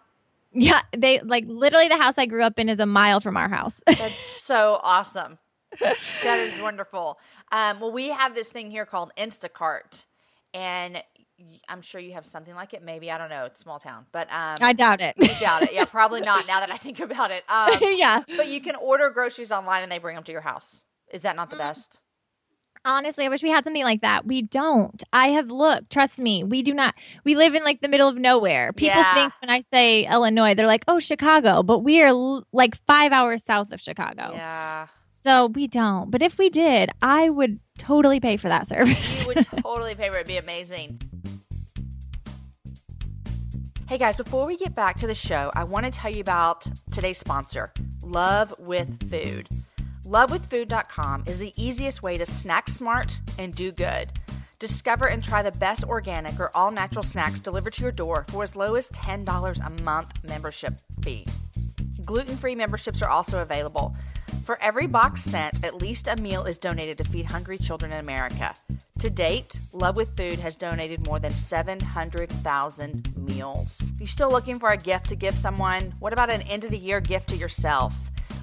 [0.53, 3.49] yeah, they like literally the house I grew up in is a mile from our
[3.49, 3.81] house.
[3.99, 5.37] That's so awesome.
[6.23, 7.19] That is wonderful.
[7.51, 10.05] Um, well, we have this thing here called Instacart,
[10.53, 11.03] and
[11.67, 12.81] I'm sure you have something like it.
[12.83, 13.45] Maybe I don't know.
[13.45, 15.15] It's small town, but um, I doubt it.
[15.21, 15.73] I doubt it.
[15.73, 16.47] Yeah, probably not.
[16.47, 18.21] Now that I think about it, um, yeah.
[18.37, 20.85] but you can order groceries online and they bring them to your house.
[21.11, 22.01] Is that not the best?
[22.87, 24.27] Honestly, I wish we had something like that.
[24.27, 25.01] We don't.
[25.11, 25.89] I have looked.
[25.91, 26.93] Trust me, we do not.
[27.23, 28.73] We live in like the middle of nowhere.
[28.73, 29.13] People Yeah.
[29.15, 33.11] think when I say Illinois, they're like, "Oh, Chicago," but we are l- like five
[33.11, 34.31] hours south of Chicago.
[34.33, 34.87] Yeah.
[35.25, 36.11] So we don't.
[36.11, 39.21] But if we did, I would totally pay for that service.
[39.21, 40.19] You would totally pay for it.
[40.19, 41.01] It'd be amazing.
[43.89, 46.67] Hey guys, before we get back to the show, I want to tell you about
[46.91, 47.73] today's sponsor,
[48.03, 49.49] Love with Food.
[50.05, 54.13] Lovewithfood.com is the easiest way to snack smart and do good.
[54.59, 58.43] Discover and try the best organic or all natural snacks delivered to your door for
[58.43, 61.25] as low as $10 a month membership fee.
[62.05, 63.95] Gluten free memberships are also available.
[64.43, 67.99] For every box sent, at least a meal is donated to feed hungry children in
[67.99, 68.53] America.
[68.99, 73.91] To date, Love with Food has donated more than 700,000 meals.
[73.95, 75.95] If you're still looking for a gift to give someone?
[75.99, 77.95] What about an end of the year gift to yourself?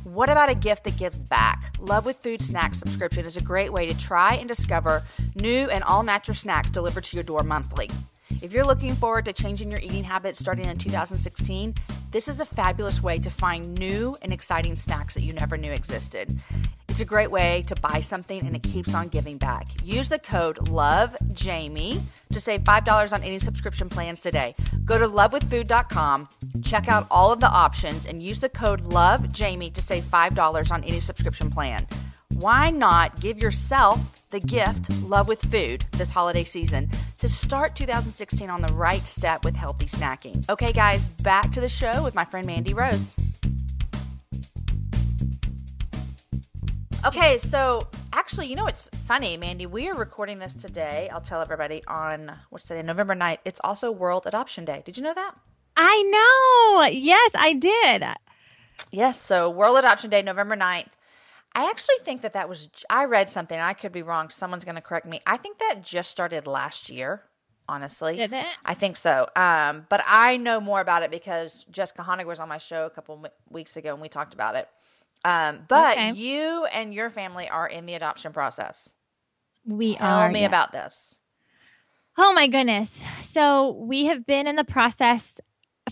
[0.03, 1.77] What about a gift that gives back?
[1.79, 5.05] Love with Food snack subscription is a great way to try and discover
[5.37, 7.89] new and all natural snacks delivered to your door monthly.
[8.41, 11.75] If you're looking forward to changing your eating habits starting in 2016,
[12.11, 15.73] this is a fabulous way to find new and exciting snacks that you never knew
[15.73, 16.41] existed.
[16.89, 19.67] It's a great way to buy something and it keeps on giving back.
[19.83, 24.55] Use the code LOVEJamie to save $5 on any subscription plans today.
[24.85, 26.29] Go to lovewithfood.com,
[26.63, 30.85] check out all of the options, and use the code LOVEJamie to save $5 on
[30.85, 31.87] any subscription plan.
[32.35, 38.49] Why not give yourself the gift, Love with Food, this holiday season to start 2016
[38.49, 40.49] on the right step with healthy snacking?
[40.49, 43.15] Okay, guys, back to the show with my friend Mandy Rose.
[47.05, 49.67] Okay, so actually, you know what's funny, Mandy?
[49.67, 51.11] We are recording this today.
[51.13, 53.39] I'll tell everybody on what's today, November 9th.
[53.45, 54.83] It's also World Adoption Day.
[54.85, 55.35] Did you know that?
[55.77, 56.87] I know.
[56.87, 58.05] Yes, I did.
[58.91, 60.89] Yes, so World Adoption Day, November 9th.
[61.55, 64.31] I actually think that that was, I read something, I could be wrong.
[64.31, 65.21] Someone's going to correct me.
[65.27, 67.23] I think that just started last year,
[67.69, 68.17] honestly.
[68.17, 68.47] Did it?
[68.65, 69.27] I think so.
[69.37, 72.91] Um, but I know more about it because Jessica Honegger was on my show a
[72.91, 74.69] couple weeks ago and we talked about it.
[75.25, 76.13] Um, but Okay.
[76.13, 78.95] you and your family are in the adoption process.
[79.67, 80.31] We Tell are.
[80.33, 80.49] me yes.
[80.49, 81.19] about this.
[82.19, 83.05] Oh my goodness.
[83.31, 85.39] So we have been in the process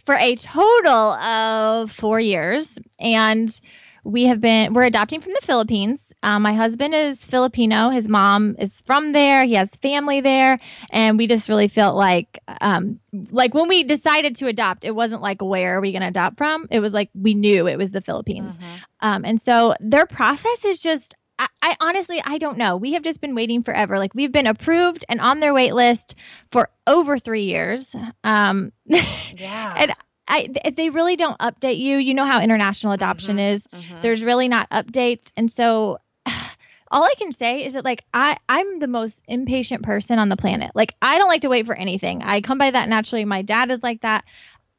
[0.04, 2.78] for a total of four years.
[2.98, 3.58] And
[4.04, 6.12] we have been, we're adopting from the Philippines.
[6.22, 7.90] Um, my husband is Filipino.
[7.90, 9.44] His mom is from there.
[9.44, 10.58] He has family there.
[10.90, 15.22] And we just really felt like, um, like when we decided to adopt, it wasn't
[15.22, 16.66] like, where are we going to adopt from?
[16.70, 18.54] It was like, we knew it was the Philippines.
[19.00, 22.76] Um, and so their process is just, I, I honestly, I don't know.
[22.76, 23.98] We have just been waiting forever.
[23.98, 26.14] Like we've been approved and on their wait list
[26.50, 27.94] for over three years.
[28.24, 29.74] Um, Yeah.
[29.78, 29.92] and
[30.30, 31.98] I, they really don't update you.
[31.98, 33.66] You know how international adoption is.
[33.66, 34.00] Mhm.
[34.00, 35.98] There's really not updates, and so
[36.92, 40.36] all I can say is that like I I'm the most impatient person on the
[40.36, 40.70] planet.
[40.74, 42.22] Like I don't like to wait for anything.
[42.22, 43.24] I come by that naturally.
[43.24, 44.24] My dad is like that.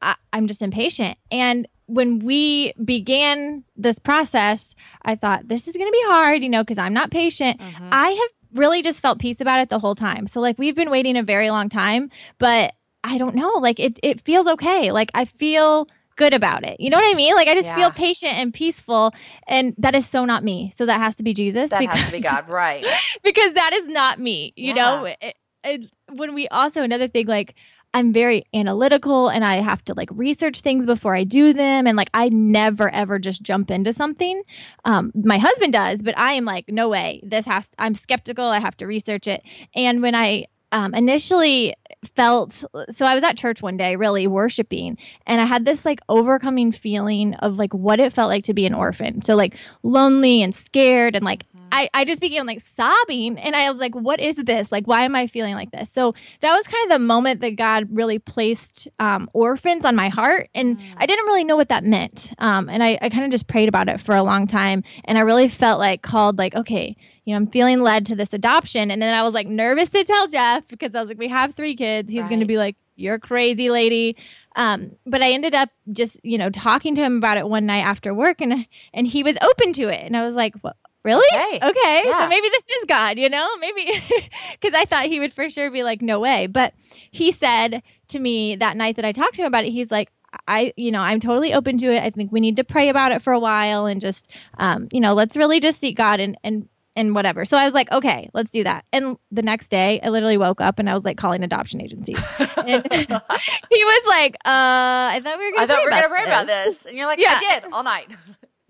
[0.00, 1.16] I, I'm just impatient.
[1.30, 4.74] And when we began this process,
[5.04, 7.60] I thought this is going to be hard, you know, because I'm not patient.
[7.60, 7.88] Mhm.
[7.92, 10.26] I have really just felt peace about it the whole time.
[10.26, 12.74] So like we've been waiting a very long time, but
[13.04, 14.92] I don't know, like it it feels okay.
[14.92, 16.78] Like I feel good about it.
[16.78, 17.34] You know what I mean?
[17.34, 17.74] Like I just Yeah.
[17.74, 19.12] feel patient and peaceful
[19.48, 20.70] and that is so not me.
[20.76, 22.84] So that has to be Jesus That has to be God, right?
[23.24, 24.52] because that is not me.
[24.56, 27.54] You know, It- it- when we also another thing like
[27.94, 31.94] I'm very analytical and I have to like research things before I do them and
[31.96, 34.42] like I never ever just jump into something.
[34.84, 37.20] Um, my husband does, but I am like, no way.
[37.22, 37.68] This has.
[37.78, 38.44] I'm skeptical.
[38.46, 39.42] I have to research it.
[39.74, 41.74] And when I um, initially
[42.16, 42.52] felt
[42.90, 46.72] so I was at church one day really worshiping and I had this like overcoming
[46.72, 49.22] feeling of like what it felt like to be an orphan.
[49.22, 53.70] So like lonely and scared and like I, I just began like sobbing and I
[53.70, 54.70] was like, what is this?
[54.70, 55.90] Like, why am I feeling like this?
[55.90, 56.12] So
[56.42, 60.50] that was kind of the moment that God really placed um, orphans on my heart.
[60.54, 62.30] And I didn't really know what that meant.
[62.38, 64.84] Um, and I, I kind of just prayed about it for a long time.
[65.06, 66.94] And I really felt like called, like, okay,
[67.24, 68.90] you know, I'm feeling led to this adoption.
[68.90, 71.54] And then I was like nervous to tell Jeff because I was like, we have
[71.54, 72.12] three kids.
[72.12, 74.16] He's going to be like, you're crazy, lady.
[74.54, 77.80] Um, but I ended up just, you know, talking to him about it one night
[77.80, 80.04] after work and and he was open to it.
[80.04, 80.76] And I was like, what?
[81.04, 81.26] Really?
[81.32, 81.58] Okay.
[81.70, 82.02] Okay.
[82.04, 82.20] Yeah.
[82.20, 83.48] So maybe this is God, you know?
[83.58, 83.86] Maybe
[84.60, 86.46] because I thought he would for sure be like, no way.
[86.46, 86.74] But
[87.10, 90.10] he said to me that night that I talked to him about it, he's like,
[90.48, 92.02] I, you know, I'm totally open to it.
[92.02, 94.28] I think we need to pray about it for a while and just,
[94.58, 97.44] um, you know, let's really just seek God and, and, and whatever.
[97.44, 98.84] So I was like, okay, let's do that.
[98.92, 102.18] And the next day, I literally woke up and I was like calling adoption agencies.
[102.64, 105.90] And he was like, uh, I thought we were going to I thought we were
[105.90, 106.86] going to pray about this.
[106.86, 107.40] And you're like, Yeah.
[107.40, 108.08] I did all night.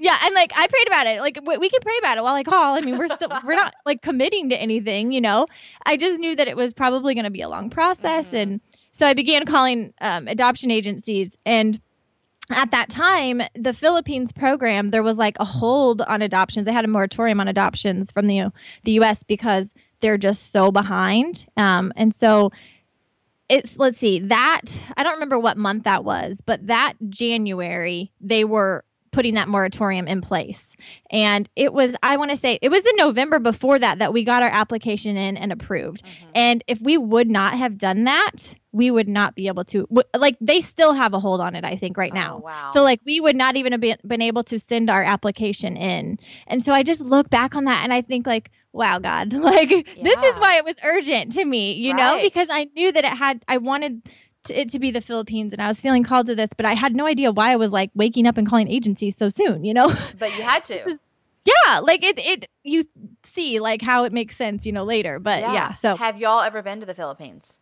[0.03, 1.21] Yeah, and like I prayed about it.
[1.21, 2.75] Like we, we can pray about it while I call.
[2.77, 5.47] I mean, we're still we're not like committing to anything, you know.
[5.87, 8.37] I just knew that it was probably going to be a long process, Mm-hmm.
[8.37, 8.61] and
[8.93, 11.37] so I began calling um, adoption agencies.
[11.47, 11.81] And
[12.51, 16.67] at that time, the Philippines program there was like a hold on adoptions.
[16.67, 18.51] They had a moratorium on adoptions from the
[18.83, 19.23] the U.S.
[19.23, 21.47] because they're just so behind.
[21.57, 22.51] Um, and so
[23.49, 24.63] it's let's see that
[24.97, 30.09] I don't remember what month that was, but that January they were putting that moratorium
[30.09, 30.75] in place.
[31.11, 34.25] And it was I want to say it was in November before that that we
[34.25, 36.03] got our application in and approved.
[36.03, 36.31] Mm-hmm.
[36.35, 40.09] And if we would not have done that, we would not be able to w-
[40.17, 42.37] like they still have a hold on it I think right oh, now.
[42.37, 42.71] Oh, wow.
[42.73, 46.19] So like we would not even have been, been able to send our application in.
[46.47, 49.69] And so I just look back on that and I think like wow god like
[49.69, 53.13] this is why it was urgent to me, you know, because I knew that it
[53.13, 54.03] had I wanted
[54.45, 56.75] to, it to be the Philippines and I was feeling called to this, but I
[56.75, 59.75] had no idea why I was like waking up and calling agencies so soon, you
[59.75, 59.95] know?
[60.19, 60.75] But you had to.
[60.89, 61.01] is-
[61.45, 62.85] yeah, like it it you
[63.25, 65.19] see like how it makes sense, you know, later.
[65.19, 67.59] But yeah, so have y'all ever been to the Philippines?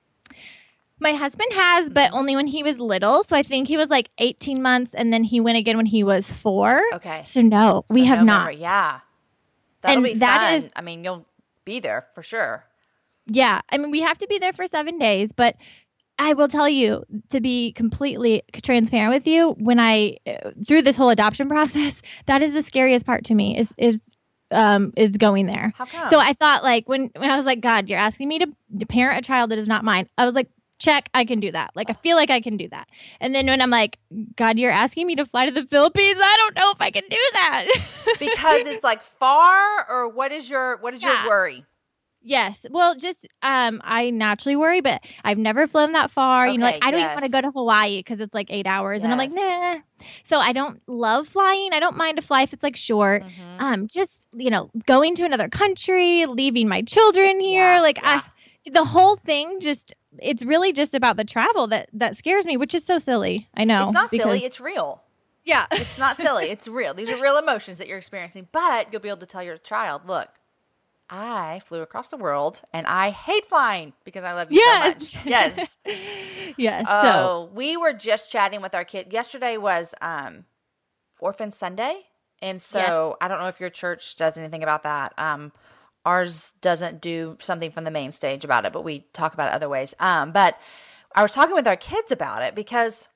[1.03, 1.95] my husband has, Mm-hmm.
[1.95, 3.24] but only when he was little.
[3.24, 6.05] So I think he was like 18 months and then he went again when he
[6.05, 6.83] was 4.
[6.97, 7.22] Okay.
[7.24, 8.59] So no, we have November, not.
[8.59, 9.01] Yeah.
[9.81, 11.24] That'll And be that is- I mean, you'll
[11.64, 12.66] be there for sure.
[13.26, 15.57] Yeah, I mean, we have to be there for seven days, but
[16.21, 19.53] I will tell you to be completely transparent with you.
[19.59, 20.18] When I
[20.66, 23.59] through this whole adoption process, that is the scariest part to me.
[23.59, 24.01] Is is
[24.51, 25.73] um is going there.
[25.77, 26.11] How come?
[26.11, 28.47] So I thought like when when I was like, God, you're asking me to,
[28.81, 30.09] to parent a child that is not mine.
[30.18, 31.71] I was like, check, I can do that.
[31.75, 32.89] Like I feel like I can do that.
[33.21, 33.99] And then when I'm like,
[34.37, 37.05] God, you're asking me to fly to the Philippines, I don't know if I can
[37.09, 37.66] do that.
[38.18, 41.23] because it's like far, or what is your what is Yeah.
[41.23, 41.64] your worry?
[42.23, 42.66] Yes.
[42.71, 46.49] Well, just um, I naturally worry, but I've never flown that far.
[46.49, 48.66] you know, like I don't even want to go to Hawaii because it's like eight
[48.66, 49.79] hours, and I'm like, nah.
[50.25, 51.73] So I don't love flying.
[51.73, 53.23] I don't mind to fly if it's like short.
[53.23, 53.64] Mm-hmm.
[53.64, 58.23] Um, just you know, going to another country, leaving my children here, Yeah, like yeah.
[58.66, 59.95] I, the whole thing just.
[60.18, 63.49] It's really just about the travel that that scares me, which is so silly.
[63.55, 64.45] I know It's not because- silly.
[64.45, 65.03] It's real.
[65.45, 65.66] Yeah.
[65.71, 66.51] It's not silly.
[66.51, 66.93] It's real.
[66.95, 70.03] These are real emotions that you're experiencing, but you'll be able to tell your child,
[70.07, 70.29] look,
[71.11, 75.11] I flew across the world and I hate flying because I love you Yes.
[75.11, 75.27] so much.
[75.27, 75.77] Yes.
[76.57, 76.87] yes.
[76.87, 79.13] so Oh, we were just chatting with our kid.
[79.13, 80.45] Yesterday was um,
[81.19, 82.03] Orphan Sunday.
[82.43, 85.13] And so I don't know if your church does anything about that.
[85.19, 85.53] Um,
[86.07, 89.55] ours doesn't do something from the main stage about it, but we talk about it
[89.55, 89.93] other ways.
[90.01, 90.59] Um, but
[91.15, 93.09] I was talking with our kids about it because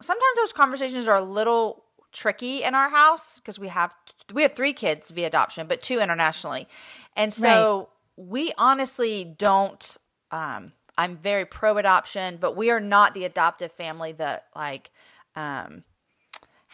[0.00, 3.94] sometimes those conversations are a little tricky in our house because we have
[4.32, 6.68] we have three kids via adoption, but two internationally,
[7.16, 9.98] and so we honestly don't.
[10.30, 14.90] Um, I'm very pro adoption, but we are not the adoptive family that like.
[15.36, 15.84] Um,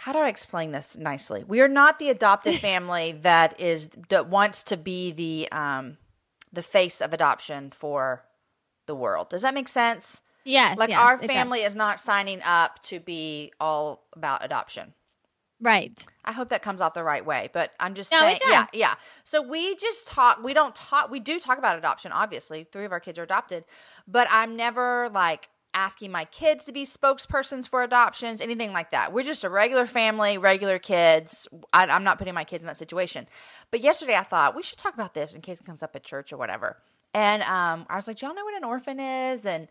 [0.00, 1.42] how do I explain this nicely?
[1.42, 5.96] We are not the adoptive family that is that wants to be the um,
[6.52, 8.24] the face of adoption for
[8.86, 9.30] the world.
[9.30, 10.22] Does that make sense?
[10.44, 14.94] yes, Like yes, our family is not signing up to be all about adoption.
[15.60, 16.04] Right?
[16.24, 18.94] I hope that comes off the right way, but I'm just No, saying, yeah, yeah.
[19.24, 20.42] So we just talk.
[20.42, 21.10] We don't talk.
[21.10, 22.12] We do talk about adoption.
[22.12, 23.64] Obviously, three of our kids are adopted,
[24.06, 29.12] but I'm never like asking my kids to be spokespersons for adoptions, anything like that.
[29.12, 31.46] We're just a regular family, regular kids.
[31.72, 33.28] I, I'm not putting my kids in that situation.
[33.70, 36.02] But yesterday, I thought we should talk about this in case it comes up at
[36.02, 36.78] church or whatever.
[37.12, 39.68] And um, I was like, "Do y'all know what an orphan is?" And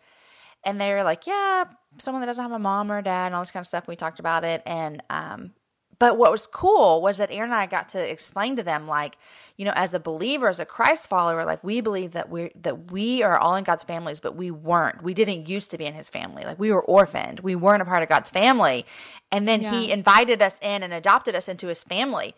[0.63, 1.65] and they were like, "Yeah,
[1.99, 3.87] someone that doesn't have a mom or a dad and all this kind of stuff."
[3.87, 5.51] We talked about it, and um,
[5.99, 9.17] but what was cool was that Aaron and I got to explain to them, like,
[9.57, 12.91] you know, as a believer, as a Christ follower, like we believe that we that
[12.91, 15.03] we are all in God's families, but we weren't.
[15.03, 16.43] We didn't used to be in His family.
[16.43, 17.41] Like we were orphaned.
[17.41, 18.85] We weren't a part of God's family,
[19.31, 22.35] and then He invited us in and adopted us into His family.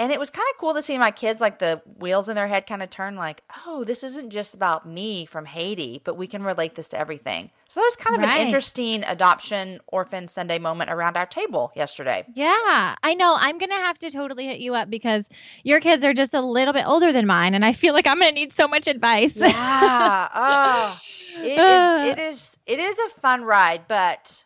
[0.00, 2.48] And it was kind of cool to see my kids, like the wheels in their
[2.48, 6.26] head kind of turn, like, oh, this isn't just about me from Haiti, but we
[6.26, 7.50] can relate this to everything.
[7.68, 12.24] So that was kind of an interesting adoption orphan Sunday moment around our table yesterday.
[12.34, 13.36] Yeah, I know.
[13.38, 15.28] I'm gonna have to totally hit you up because
[15.64, 18.18] your kids are just a little bit older than mine, and I feel like I'm
[18.20, 19.36] gonna need so much advice.
[19.36, 20.28] Yeah.
[20.34, 21.00] oh,
[21.42, 22.06] it is.
[22.10, 22.58] It is.
[22.66, 24.44] It is a fun ride, but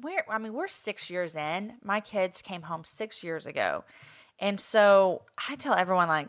[0.00, 0.24] we're.
[0.28, 1.74] I mean, we're six years in.
[1.82, 3.84] My kids came home six years ago,
[4.38, 6.28] and so I tell everyone like,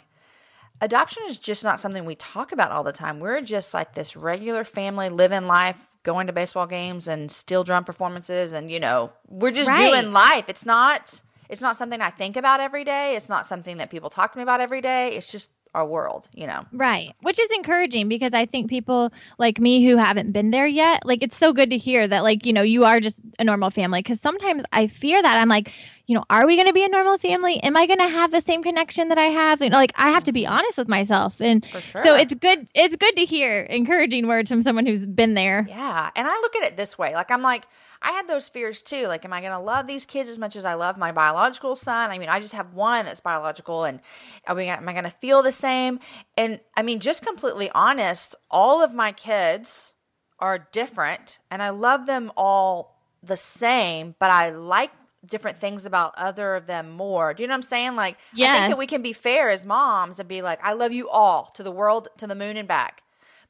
[0.82, 3.20] adoption is just not something we talk about all the time.
[3.20, 7.84] We're just like this regular family living life, going to baseball games and steel drum
[7.84, 9.92] performances, and you know, we're just Right.
[9.92, 10.46] doing life.
[10.48, 11.22] It's not.
[11.48, 13.16] It's not something I think about every day.
[13.16, 15.10] It's not something that people talk to me about every day.
[15.10, 16.66] It's just our world, you know.
[16.72, 17.14] Right.
[17.22, 21.22] Which is encouraging because I think people like me who haven't been there yet, like
[21.22, 24.02] it's so good to hear that like, you know, you are just a normal family
[24.02, 25.72] cuz sometimes I fear that I'm like
[26.08, 27.60] you know, are we going to be a normal family?
[27.64, 29.62] Am I going to have the same connection that I have?
[29.62, 31.42] And like, I have to be honest with myself.
[31.42, 32.68] And For so it's good.
[32.76, 35.66] It's good to hear encouraging words from someone who's been there.
[35.68, 36.12] Yeah.
[36.16, 37.16] And I look at it this way.
[37.16, 37.66] Like, I'm like,
[38.06, 39.08] I had those fears too.
[39.08, 41.76] Like, am I going to love these kids as much as I love my biological
[41.76, 42.12] son?
[42.12, 44.00] I mean, I just have one that's biological, and
[44.48, 46.00] are we, am I going to feel the same?
[46.38, 49.96] And I mean, just completely honest, all of my kids
[50.40, 54.92] are different, and I love them all the same, but I like
[55.26, 57.34] different things about other of them more.
[57.34, 57.96] Do you know what I'm saying?
[57.96, 58.20] Like,
[58.56, 61.10] I think that we can be fair as moms and be like, I love you
[61.10, 63.02] all to the world, to the moon and back.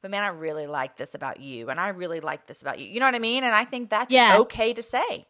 [0.02, 2.86] But man, I really like this about you, and I really like this about you.
[2.86, 3.44] You know what I mean?
[3.44, 4.38] And I think that's Yes.
[4.40, 5.26] okay to say.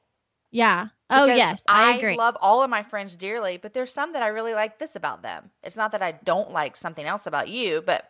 [0.51, 0.89] Yeah.
[1.11, 1.63] Oh, Because yes.
[1.69, 2.17] I, agree.
[2.17, 5.23] love all of my friends dearly, but there's some that I really like this about
[5.23, 5.51] them.
[5.63, 8.05] It's not that I don't like something else about you, but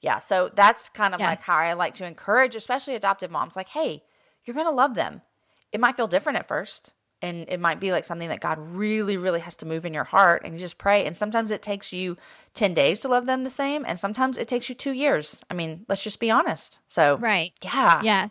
[0.00, 0.18] yeah.
[0.18, 1.26] So that's kind of Yes.
[1.28, 3.56] like how I like to encourage, especially adoptive moms.
[3.56, 4.02] Like, hey,
[4.44, 5.22] you're gonna love them.
[5.72, 6.94] It might feel different at first,
[7.24, 10.04] and it might be like something that God really, really has to move in your
[10.04, 11.04] heart, and you just pray.
[11.06, 12.16] And sometimes it takes you
[12.52, 15.42] ten days to love them the same, and sometimes it takes you two years.
[15.50, 16.80] I mean, let's just be honest.
[16.86, 17.52] So right.
[17.62, 18.30] yeah, Yes.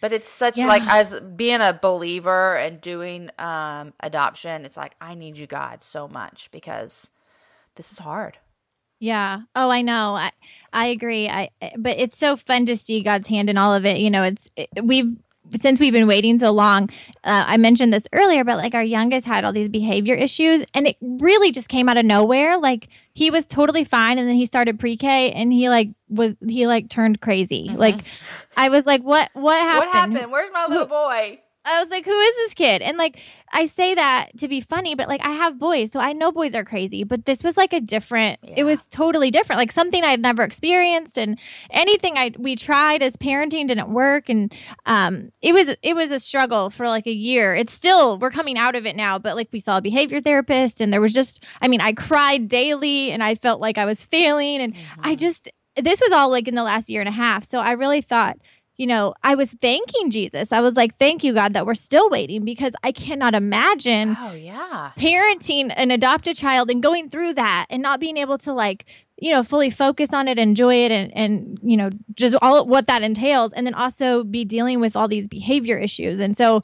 [0.00, 0.66] but it's such Yeah.
[0.66, 5.82] like as being a believer and doing um adoption, it's like I need you God
[5.82, 7.10] so much because
[7.76, 8.38] this is hard.
[8.98, 9.42] Yeah.
[9.56, 10.14] Oh, I know.
[10.14, 10.32] I
[10.72, 11.28] I agree.
[11.28, 13.98] I but it's so fun to see God's hand in all of it.
[13.98, 15.16] You know, it's it, we've
[15.60, 16.90] since we've been waiting so long.
[17.24, 20.86] Uh, I mentioned this earlier, but like our youngest had all these behavior issues, and
[20.86, 22.58] it really just came out of nowhere.
[22.58, 26.66] Like he was totally fine, and then he started pre-K, and he like was he
[26.66, 27.70] like turned crazy.
[27.74, 28.00] Like
[28.56, 29.86] I was like, what what happened?
[29.86, 30.32] What happened?
[30.32, 31.40] Where's my little boy?
[31.70, 32.82] I was like, who is this kid?
[32.82, 33.18] And like,
[33.52, 36.54] I say that to be funny, but like, I have boys, so I know boys
[36.54, 37.04] are crazy.
[37.04, 38.38] But this was like a different.
[38.42, 38.54] Yeah.
[38.58, 41.38] It was totally different, like something I'd never experienced, and
[41.70, 44.52] anything I we tried as parenting didn't work, and
[44.86, 47.54] um, it was it was a struggle for like a year.
[47.54, 50.80] It's still we're coming out of it now, but like we saw a behavior therapist,
[50.80, 54.04] and there was just, I mean, I cried daily, and I felt like I was
[54.04, 57.48] failing, and I just this was all like in the last year and a half.
[57.48, 58.38] So I really thought
[58.80, 60.52] you know, I was thanking Jesus.
[60.52, 64.32] I was like, thank you, God, that we're still waiting because I cannot imagine Oh
[64.32, 64.92] yeah.
[64.96, 68.86] parenting an adopted child and going through that and not being able to like,
[69.18, 72.86] you know, fully focus on it, enjoy it, and, and, you know, just all what
[72.86, 73.52] that entails.
[73.52, 76.18] And then also be dealing with all these behavior issues.
[76.18, 76.62] And so,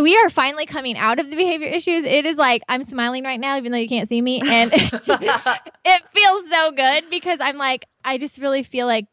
[0.00, 2.04] we are finally coming out of the behavior issues.
[2.04, 4.42] It is like I'm smiling right now, even though you can't see me.
[4.44, 9.06] And it feels so good because I'm like, I just really feel like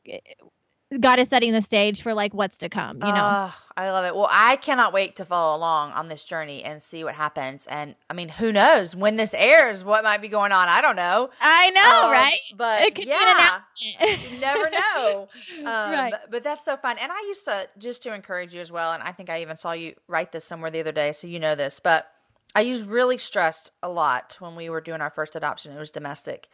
[0.99, 3.29] God is setting the stage for like what's to come, you know?
[3.49, 4.13] Oh, I love it.
[4.13, 7.65] Well, I cannot wait to follow along on this journey and see what happens.
[7.67, 9.85] And I mean, who knows when this airs?
[9.85, 10.67] What might be going on?
[10.67, 11.29] I don't know.
[11.39, 12.39] I know, Um, right?
[12.57, 13.59] But It could yeah,
[14.01, 15.29] you never know.
[15.59, 16.11] Um, Right.
[16.11, 16.97] but, but that's so fun.
[16.99, 18.91] And I used to just to encourage you as well.
[18.91, 21.39] And I think I even saw you write this somewhere the other day, so you
[21.39, 21.79] know this.
[21.79, 22.11] But
[22.53, 25.71] I used really stressed a lot when we were doing our first adoption.
[25.73, 26.49] It was domestic.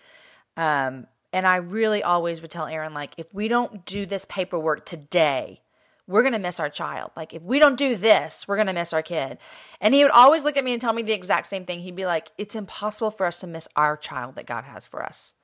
[0.56, 4.86] Um, and I really always would tell Aaron, like, if we don't do this paperwork
[4.86, 5.62] today,
[6.08, 7.12] we're going to miss our child.
[7.18, 9.38] Like, if we don't do this, we're going to miss our kid.
[9.82, 11.82] And he would always look at me and tell me the exact same thing.
[11.82, 15.04] He'd be like, it's impossible for us to miss our child that God has for
[15.04, 15.36] us.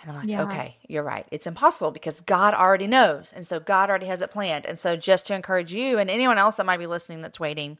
[0.00, 0.42] And I'm like, Yeah.
[0.44, 1.26] okay, you're right.
[1.30, 3.32] It's impossible because God already knows.
[3.34, 4.64] And so God already has it planned.
[4.66, 7.78] And so just to encourage you and anyone else that might be listening that's waiting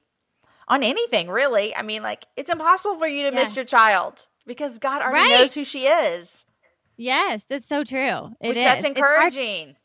[0.68, 4.78] on anything, really, I mean, like, it's impossible for you to miss your child because
[4.78, 5.40] God already Right.
[5.40, 6.44] knows who she is.
[6.96, 8.34] Yes, that's so true.
[8.40, 8.64] It Which is.
[8.64, 9.76] that's It's encouraging.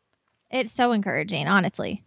[0.49, 2.03] It's, so encouraging, honestly.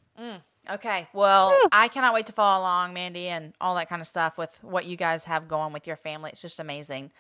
[0.71, 1.09] Okay.
[1.13, 1.59] Well.
[1.73, 4.87] I cannot wait to follow along, Mandy, and all that kind of stuff with what
[4.87, 6.31] you guys have going with your family.
[6.31, 7.11] It's just amazing.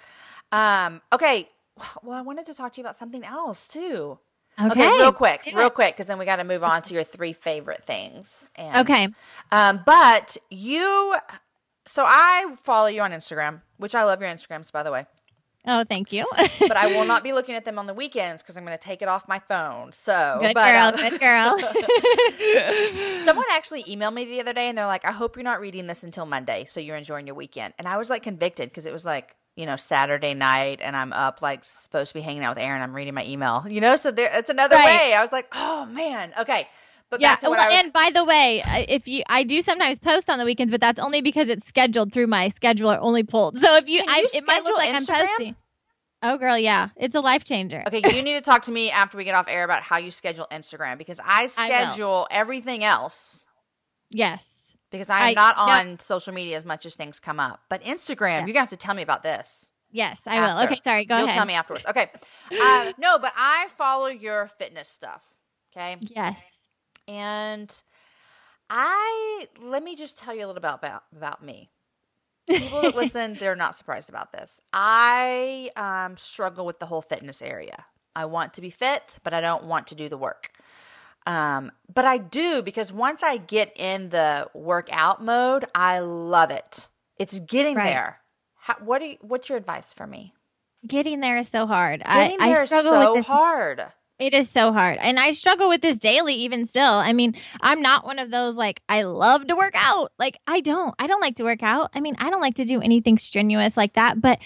[0.52, 1.48] Um, okay.
[2.02, 4.18] Well, I wanted to talk to you about something else too.
[4.60, 4.86] Okay.
[4.98, 5.74] real quick, real it.
[5.74, 8.50] quick, because then we got to move on to your three favorite things.
[8.56, 9.08] And, Okay.
[9.50, 11.16] Um, but you,
[11.86, 15.06] so I follow you on Instagram, which I love your Instagrams, by the way.
[15.66, 16.24] Oh, thank you.
[16.60, 18.82] But I will not be looking at them on the weekends because I'm going to
[18.82, 19.92] take it off my phone.
[19.92, 20.86] So, good but, girl.
[21.04, 21.58] um, Good girl.
[23.24, 25.86] Someone actually emailed me the other day and they're like, I hope you're not reading
[25.86, 26.64] this until Monday.
[26.64, 27.74] So you're enjoying your weekend.
[27.78, 31.12] And I was like convicted because it was like, you know, Saturday night and I'm
[31.12, 32.80] up like supposed to be hanging out with Aaron.
[32.82, 34.86] I'm reading my email, you know, so there, it's another Right.
[35.10, 35.14] way.
[35.14, 36.32] I was like, oh man.
[36.40, 36.66] Okay.
[37.10, 37.32] But yeah.
[37.32, 37.84] back to what well, I was.
[37.84, 41.00] and by the way, if you, I do sometimes post on the weekends, but that's
[41.00, 43.58] only because it's scheduled through my scheduler only pulled.
[43.58, 45.20] So if you, Can I, you it might look schedule like Instagram?
[45.22, 45.56] I'm posting.
[46.22, 47.82] Oh, girl, yeah, it's a life changer.
[47.86, 50.10] okay, you need to talk to me after we get off air about how you
[50.10, 53.46] schedule Instagram because I schedule everything else
[54.10, 54.46] Yes.
[54.92, 57.60] because I'm I- not on social media as much as things come up.
[57.70, 58.46] But Instagram, Yeah.
[58.46, 59.72] you're to have to tell me about this.
[59.92, 60.64] Yes, I will.
[60.66, 61.04] Okay, sorry.
[61.06, 61.22] Go ahead.
[61.22, 61.36] You'll ahead.
[61.38, 61.84] tell me afterwards.
[61.88, 62.08] Okay.
[62.52, 65.22] Um, no, but I follow your fitness stuff.
[65.74, 65.96] Okay.
[66.14, 66.40] Yes.
[67.08, 67.80] And
[68.68, 71.70] I let me just tell you a little about about, about me.
[72.54, 74.60] people that listen, they're not surprised about this.
[74.72, 77.84] I um, struggle with the whole fitness area.
[78.14, 80.50] I want to be fit, but I don't want to do the work.
[81.26, 86.88] Um, but I do because once I get in the workout mode, I love it.
[87.18, 87.84] It's getting Right.
[87.84, 88.20] there.
[88.56, 90.34] How, what do you, what's your advice for me?
[90.86, 92.02] Getting there is so hard.
[92.08, 93.84] Getting I, there I is struggle so with hard.
[94.20, 94.98] It is so hard.
[95.00, 96.92] And I struggle with this daily, even still.
[96.92, 100.12] I mean, I'm not one of those like, I love to work out.
[100.18, 100.94] Like, I don't.
[100.98, 101.90] I don't like to work out.
[101.94, 104.38] I mean, I don't like to do anything strenuous like that, but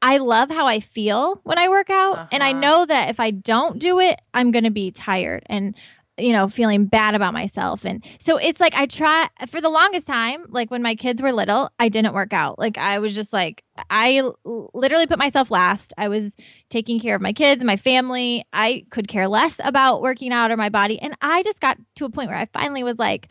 [0.00, 2.28] I love how I feel when I work out.
[2.30, 2.60] And I Uh-huh.
[2.60, 5.74] know that if I don't do it, I'm going to be tired and,
[6.18, 7.84] you know, feeling bad about myself.
[7.84, 11.32] And so it's like I try for the longest time, like when my kids were
[11.32, 12.58] little, I didn't work out.
[12.58, 15.92] Like, I was just like, I literally put myself last.
[15.96, 16.34] I was
[16.70, 18.44] taking care of my kids, my family.
[18.52, 20.98] I could care less about working out or my body.
[21.00, 23.28] And I just got to a point where I finally was like,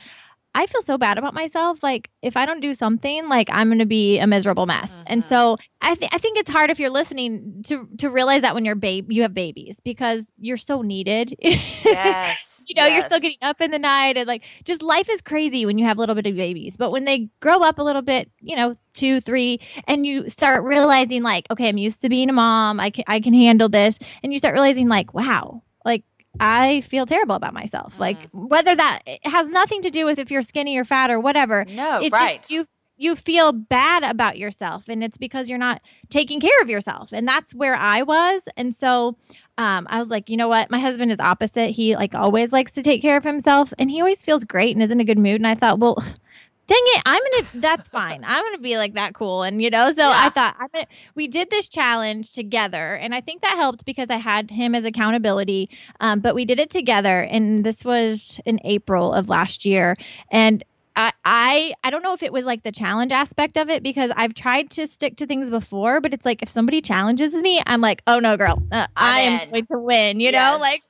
[0.55, 1.83] I feel so bad about myself.
[1.83, 5.03] Like if I don't do something, like I'm going to be a miserable mess.
[5.05, 5.25] And Mhm.
[5.25, 8.65] so I think I think it's hard if you're listening to to realize that when
[8.65, 11.35] you're babe you have babies because you're so needed.
[11.85, 12.46] Yes.
[12.67, 15.65] You know, you're still getting up in the night and like just life is crazy
[15.65, 16.75] when you have a little bit of babies.
[16.77, 20.63] But when they grow up a little bit, you know, two, three, and you start
[20.63, 22.79] realizing like, okay, I'm used to being a mom.
[22.79, 23.97] I can I can handle this.
[24.21, 26.03] And you start realizing like, wow, like
[26.39, 27.97] I feel terrible about myself.
[27.97, 28.49] Like mm.
[28.49, 31.65] whether that it has nothing to do with if you're skinny or fat or whatever.
[31.69, 32.41] No, it's right.
[32.41, 32.65] just you
[32.97, 37.11] you feel bad about yourself and it's because you're not taking care of yourself.
[37.13, 38.41] And that's where i was.
[38.57, 39.17] And so
[39.57, 40.69] um, i was like you know what?
[40.71, 41.71] My husband is opposite.
[41.71, 44.83] He like always likes to take care of himself and he always feels great and
[44.83, 45.35] is in a good mood.
[45.35, 45.95] And i thought well
[46.67, 48.23] dang it i'm gonna that's fine.
[48.25, 49.43] I'm gonna be like that cool.
[49.43, 50.13] And you know so Yeah.
[50.15, 52.93] i thought I'm gonna, we did this challenge together.
[52.95, 55.69] And i think that helped because i had him as accountability
[56.01, 57.21] um, but we did it together.
[57.21, 59.95] And this was in april of last year.
[60.31, 60.63] And
[60.97, 64.11] I, I I don't know if it was like the challenge aspect of it because
[64.17, 67.81] I've tried to stick to things before, but it's like if somebody challenges me, I'm
[67.81, 69.49] like, oh no, girl, uh, I in.
[69.51, 70.81] going to win, you know, like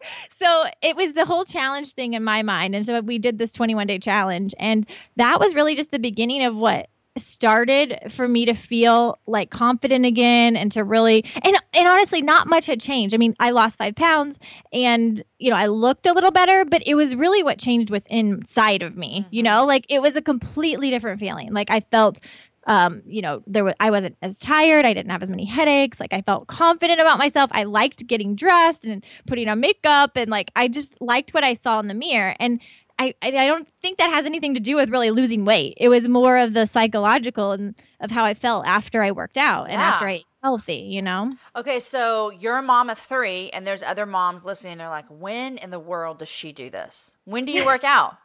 [0.41, 3.51] so it was the whole challenge thing in my mind, and so we did this
[3.51, 4.87] 21 day challenge, and
[5.17, 6.87] that was really just the beginning of what
[7.18, 12.47] started for me to feel like confident again and to really and and honestly not
[12.47, 14.38] much had changed i mean i lost five pounds
[14.72, 18.18] and you know i looked a little better but it was really what changed within
[18.18, 22.20] inside of me you know like it was a completely different feeling like i felt
[22.68, 24.86] um, you know, there was I wasn't as tired.
[24.86, 26.01] I didn't have as many headaches.
[26.01, 27.49] Like I felt confident about myself.
[27.53, 31.53] I liked getting dressed and putting on makeup, and like I just liked what I
[31.53, 32.36] saw in the mirror.
[32.41, 32.59] And
[32.99, 35.75] I, I I don't think that has anything to do with really losing weight.
[35.77, 39.65] It was more of the psychological and of how I felt after I worked out
[39.65, 39.87] and Yeah.
[39.87, 40.09] after ah.
[40.09, 40.77] I ate healthy.
[40.89, 41.33] You know.
[41.55, 44.77] Okay, so you're a mom of three, and there's other moms listening.
[44.79, 47.15] They're like, when in the world does she do this?
[47.25, 48.17] When do you work out?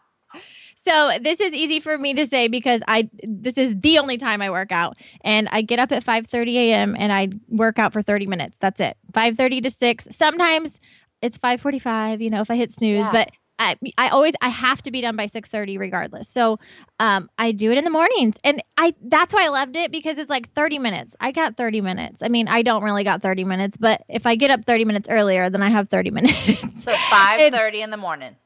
[0.85, 4.41] So this is easy for me to say because I this is the only time
[4.41, 6.97] I work out, and I get up at five thirty a.m.
[6.99, 8.57] and I work out for thirty minutes.
[8.59, 10.09] That's it, five thirty to six.
[10.11, 10.79] Sometimes
[11.21, 12.21] it's five forty five.
[12.23, 13.13] You know, if I hit snooze, Yeah.
[13.13, 13.31] but.
[13.63, 16.29] I, I always I have to be done by 6:30 regardless.
[16.29, 16.59] So
[17.01, 20.19] um I do it in the mornings and I that's why I loved it because
[20.19, 21.17] it's like 30 minutes.
[21.21, 22.23] I got 30 minutes.
[22.23, 25.09] I mean, I don't really got 30 minutes, but if I get up 30 minutes
[25.11, 26.83] earlier, then I have 30 minutes.
[26.83, 28.37] So five thirty in the morning.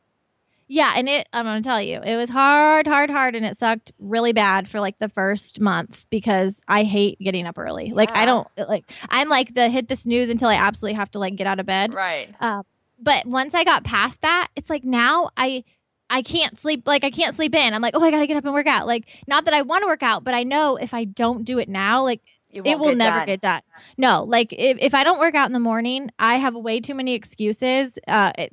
[0.69, 3.93] Yeah, and it I'm gonna tell you, it was hard, hard, hard, and it sucked
[4.01, 7.93] really bad for like the first month because I hate getting up early.
[7.93, 11.21] Like I don't like I'm like the hit the snooze until I absolutely have to
[11.21, 11.95] like get out of bed.
[11.95, 12.35] Right.
[12.41, 12.65] Um,
[12.99, 15.65] but once I got past that, it's like now I
[16.09, 17.75] I can't sleep like I can't sleep in.
[17.75, 18.87] I'm like, oh I gotta get up and work out.
[18.87, 21.59] Like not that I want to work out, but I know if I don't do
[21.59, 22.21] it now, like
[22.51, 23.27] It, it won't get never done.
[23.27, 23.63] get done.
[23.99, 26.95] No, like if, if I don't work out in the morning, I have way too
[26.95, 27.99] many excuses.
[28.07, 28.53] Uh, it,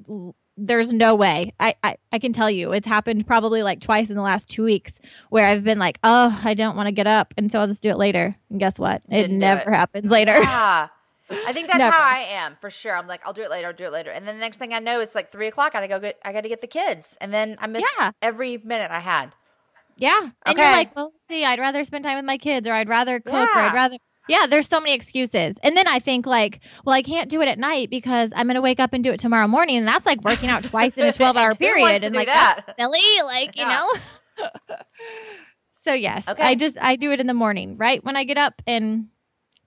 [0.55, 1.53] there's no way.
[1.59, 4.63] I, I I can tell you, it's happened probably like twice in the last two
[4.63, 7.67] weeks where I've been like, oh, I don't want to get up, and so I'll
[7.67, 8.35] just do it later.
[8.51, 9.01] And guess what?
[9.09, 9.75] It Didn't never it.
[9.75, 10.33] happens later.
[10.39, 10.89] Yeah.
[11.45, 11.95] I think that's Never.
[11.95, 12.95] how I am for sure.
[12.95, 13.67] I'm like, I'll do it later.
[13.67, 14.11] I'll do it later.
[14.11, 15.75] And then the next thing I know, it's like three o'clock.
[15.75, 16.19] I gotta go get.
[16.23, 18.11] I gotta get the kids, and then I missed Yeah.
[18.21, 19.33] every minute I had.
[19.97, 20.29] Yeah.
[20.45, 23.19] And you're like, well, see, I'd rather spend time with my kids or I'd rather
[23.19, 23.49] cook or Yeah.
[23.69, 23.97] I'd rather.
[24.29, 25.55] Yeah, there's so many excuses.
[25.61, 28.55] And then I think, like, well, I can't do it at night because I'm going
[28.55, 29.75] to wake up and do it tomorrow morning.
[29.75, 32.05] And that's like working out twice in a 12 hour period.
[32.05, 32.63] and like, that?
[32.65, 33.01] that's silly.
[33.25, 33.85] Like, you Yeah.
[34.39, 34.47] know?
[35.83, 36.41] so, yes, Okay.
[36.41, 38.03] I just, I do it in the morning, right?
[38.03, 39.09] When I get up and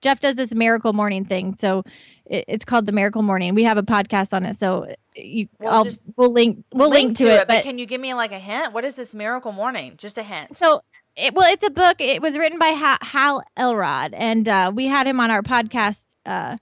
[0.01, 1.55] Jeff does this miracle morning thing.
[1.59, 1.83] So
[2.25, 3.55] it, it's called the miracle morning.
[3.55, 4.57] We have a podcast on it.
[4.57, 7.47] So you, Well, I'll, just we'll link, we'll link, to, it.
[7.47, 8.73] but can you give me like a hint?
[8.73, 9.95] What is this miracle morning?
[9.97, 10.57] Just a hint.
[10.57, 10.81] So,
[11.15, 11.99] it, well, it's a book.
[11.99, 16.05] It was written by ha- Hal Elrod, and uh, we had him on our podcast.
[16.27, 16.57] Uh,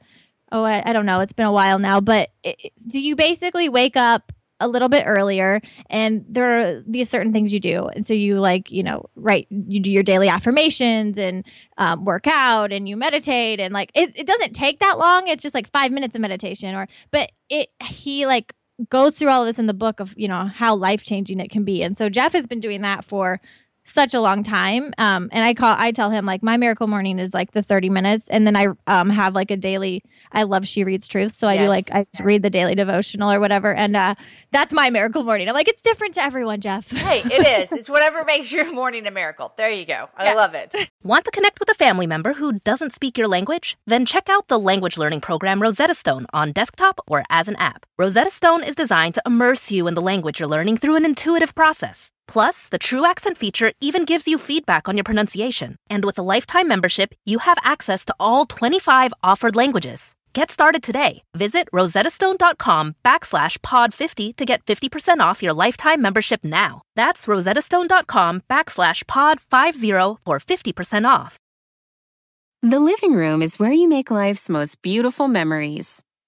[0.51, 1.19] oh, I, I don't know.
[1.19, 4.89] It's been a while now, but it, it- so you basically wake up a little
[4.89, 7.87] bit earlier and there are these certain things you do.
[7.87, 11.45] And so you like you know right you do your daily affirmations and
[11.77, 15.27] um, work out and you meditate and like it, it doesn't take that long.
[15.27, 18.53] It's just like five minutes of meditation or but it he like
[18.89, 21.51] goes through all of this in the book of you know how life changing it
[21.51, 21.83] can be.
[21.83, 23.41] And so jeff has been doing that for
[23.85, 24.93] such a long time.
[24.97, 27.89] Um, and I call, I tell him like my miracle morning is like the 30
[27.89, 28.27] minutes.
[28.29, 31.35] And then I um, have like a daily, I love She Reads Truth.
[31.35, 33.73] So I do like, I read the daily devotional or whatever.
[33.73, 34.15] And uh,
[34.51, 35.47] that's my miracle morning.
[35.47, 36.89] I'm like, it's different to everyone, Jeff.
[36.89, 37.71] hey, it is.
[37.71, 39.53] It's whatever makes your morning a miracle.
[39.55, 40.09] There you go.
[40.17, 40.33] I yeah.
[40.33, 40.75] love it.
[41.03, 43.77] Want to connect with a family member who doesn't speak your language?
[43.85, 47.85] Then check out the language learning program Rosetta Stone on desktop or as an app.
[47.97, 51.53] Rosetta Stone is designed to immerse you in the language you're learning through an intuitive
[51.53, 52.11] process.
[52.27, 55.77] Plus, the True Accent feature even gives you feedback on your pronunciation.
[55.89, 60.15] And with a lifetime membership, you have access to all 25 offered languages.
[60.33, 61.23] Get started today.
[61.33, 66.81] Visit rosettastone.com backslash pod50 to get 50% off your lifetime membership now.
[66.95, 71.39] That's rosettastone.com backslash pod50 for 50% off.
[72.61, 76.01] The living room is where you make life's most beautiful memories.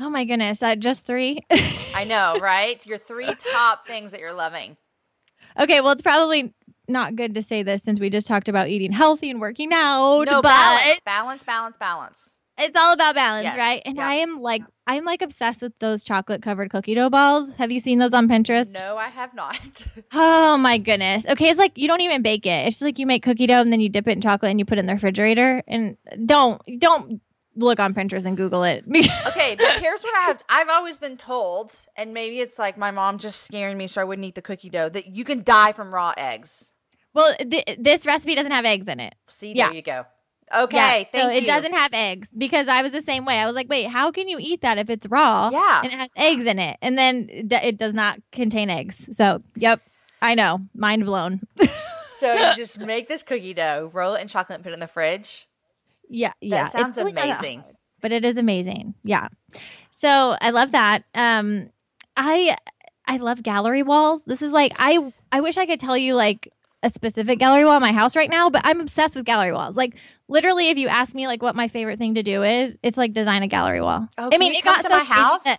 [0.00, 1.40] Oh my goodness, that just three?
[1.94, 2.84] I know, right?
[2.86, 4.76] Your three top things that you're loving.
[5.58, 6.54] Okay, well, it's probably
[6.86, 10.24] not good to say this since we just talked about eating healthy and working out.
[10.24, 12.30] No, but balance, balance, balance, balance.
[12.60, 13.82] It's all about balance, Yes, right?
[13.84, 14.08] And yeah.
[14.08, 17.52] I am like, I'm like obsessed with those chocolate covered cookie dough balls.
[17.56, 18.72] Have you seen those on Pinterest?
[18.74, 19.86] No, I have not.
[20.12, 21.26] Oh my goodness.
[21.26, 22.66] Okay, it's like you don't even bake it.
[22.66, 24.58] It's just like you make cookie dough and then you dip it in chocolate and
[24.58, 25.62] you put it in the refrigerator.
[25.68, 27.20] And don't don't
[27.58, 28.84] look on Pinterest and Google it.
[29.26, 30.42] okay, but here's what I have.
[30.48, 34.04] I've always been told, and maybe it's like my mom just scaring me so I
[34.04, 36.72] wouldn't eat the cookie dough, that you can die from raw eggs.
[37.14, 39.14] well, th- this recipe doesn't have eggs in it.
[39.26, 39.66] See, Yeah.
[39.68, 40.06] there you go.
[40.56, 41.38] Okay, Yeah, thank so you.
[41.38, 43.38] it doesn't have eggs because I was the same way.
[43.38, 45.50] I was like, wait, how can you eat that if it's raw?
[45.52, 45.80] Yeah.
[45.84, 48.96] and it has eggs in it, and then it does not contain eggs.
[49.12, 49.82] So, yep,
[50.22, 51.40] I know, mind blown.
[52.18, 54.80] So you just make this cookie dough, roll it in chocolate, and put it in
[54.80, 55.46] the fridge.
[56.08, 57.64] Yeah, That yeah, it's sounds really amazing.
[58.02, 58.94] but it is amazing.
[59.04, 59.28] Yeah.
[59.92, 61.04] So I love that.
[61.14, 61.70] Um
[62.16, 62.56] I
[63.06, 64.22] I love gallery walls.
[64.26, 66.52] This is like I I wish I could tell you like
[66.82, 69.76] a specific gallery wall in my house right now, but I'm obsessed with gallery walls.
[69.76, 69.96] Like
[70.28, 73.12] literally if you ask me like what my favorite thing to do is, it's like
[73.12, 74.08] design a gallery wall.
[74.16, 75.42] Oh, I mean, you it come got to so my house.
[75.44, 75.58] that-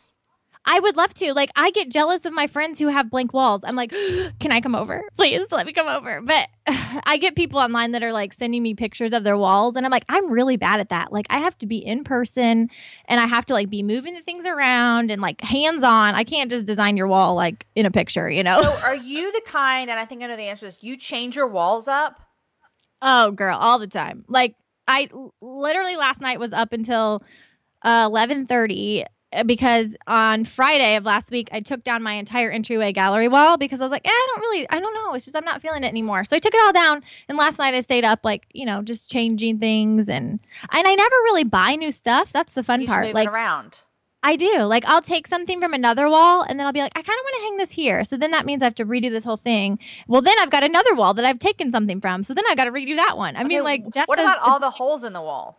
[0.71, 1.33] I would love to.
[1.33, 3.63] Like, I get jealous of my friends who have blank walls.
[3.63, 3.89] I'm like,
[4.39, 5.03] can I come over?
[5.15, 6.21] Please let me come over.
[6.21, 9.75] But I get people online that are like sending me pictures of their walls.
[9.75, 11.11] And I'm like, I'm really bad at that.
[11.11, 12.69] Like, I have to be in person
[13.05, 16.13] and I have to like be moving the things around and like hands on.
[16.13, 18.61] I can't just design your wall like in a picture, you know?
[18.61, 20.97] So are you the kind, and I think I know the answer to this, you
[20.97, 22.21] change your walls up?
[23.01, 24.23] Oh, girl, all the time.
[24.27, 24.53] Like
[24.87, 25.09] I
[25.41, 27.21] literally last night was up until
[27.81, 29.05] uh, eleven thirty
[29.45, 33.79] because on Friday of last week I took down my entire entryway gallery wall because
[33.79, 35.13] I was like, eh, I don't really, I don't know.
[35.13, 36.25] It's just I'm not feeling it anymore.
[36.25, 38.81] So I took it all down, and last night I stayed up like you know
[38.81, 40.39] just changing things and
[40.71, 42.31] and I never really buy new stuff.
[42.31, 43.05] That's the fun You part.
[43.05, 43.83] move Like it around.
[44.21, 44.63] I do.
[44.63, 47.23] Like I'll take something from another wall and then I'll be like, I kind of
[47.23, 48.03] want to hang this here.
[48.03, 49.79] So then that means I have to redo this whole thing.
[50.07, 52.23] Well, then I've got another wall that I've taken something from.
[52.23, 53.37] So then I've got to redo that one.
[53.37, 55.57] I mean, like, Jeff what says about all the holes in the wall?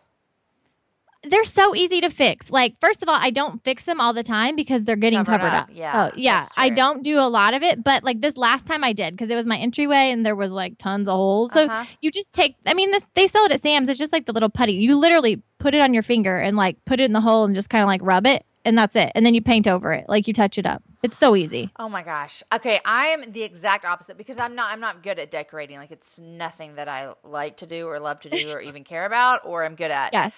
[1.23, 2.49] They're so easy to fix.
[2.49, 5.41] Like, first of all, I don't fix them all the time because they're getting Covered
[5.41, 5.63] covered, up.
[5.63, 5.69] up.
[5.71, 8.83] Yeah, So, yeah, I don't do a lot of it, but like this last time
[8.83, 11.51] I did because it was my entryway and there was like tons of holes.
[11.53, 11.85] So Uh-huh.
[12.01, 12.55] you just take.
[12.65, 13.87] I mean, this they sell it at Sam's.
[13.87, 14.73] It's just like the little putty.
[14.73, 17.53] You literally put it on your finger and like put it in the hole and
[17.53, 19.11] just kind of like rub it, and that's it.
[19.13, 20.05] And then you paint over it.
[20.09, 20.81] Like you touch it up.
[21.03, 21.69] It's so easy.
[21.79, 22.43] Oh my gosh.
[22.53, 25.77] Okay, I'm the exact opposite because I'm not I'm not good at decorating.
[25.77, 29.05] Like it's nothing that I like to do or love to do or even care
[29.05, 30.13] about or I'm good at.
[30.13, 30.31] Yeah.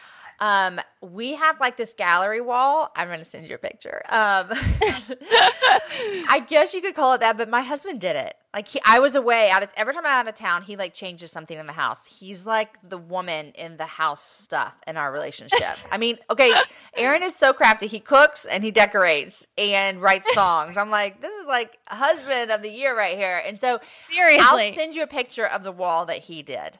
[0.43, 2.91] Um, we have like this gallery wall.
[2.97, 4.01] I'm gonna send you a picture.
[4.09, 8.35] Um, I guess you could call it that, but my husband did it.
[8.53, 10.93] Like he, I was away out of every time I'm out of town, he like
[10.93, 12.03] changes something in the house.
[12.19, 15.77] He's like the woman in the house stuff in our relationship.
[15.89, 16.53] I mean, okay,
[16.97, 17.87] Aaron is so crafty.
[17.87, 20.75] He cooks and he decorates and writes songs.
[20.75, 23.41] I'm like, this is like husband of the year right here.
[23.47, 23.79] And so
[24.11, 24.45] Seriously.
[24.45, 26.79] I'll send you a picture of the wall that he did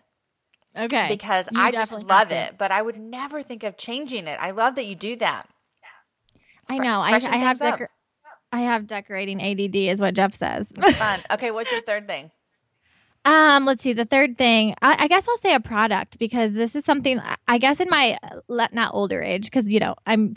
[0.76, 1.08] Okay.
[1.10, 4.38] because You I just love it, but I would never think of changing it.
[4.42, 5.48] I love that you do that.
[6.68, 7.02] I know.
[7.02, 7.90] I, I have decor-
[8.52, 10.72] I have decorating ADD, is what Jeff says.
[10.96, 11.20] Fun.
[11.32, 12.32] Okay, what's your third thing?
[13.26, 13.94] Um, let's see.
[13.94, 17.58] The third thing, I, I, guess I'll say a product because this is something I
[17.58, 18.18] guess in my
[18.50, 20.36] not older age, because you know I'm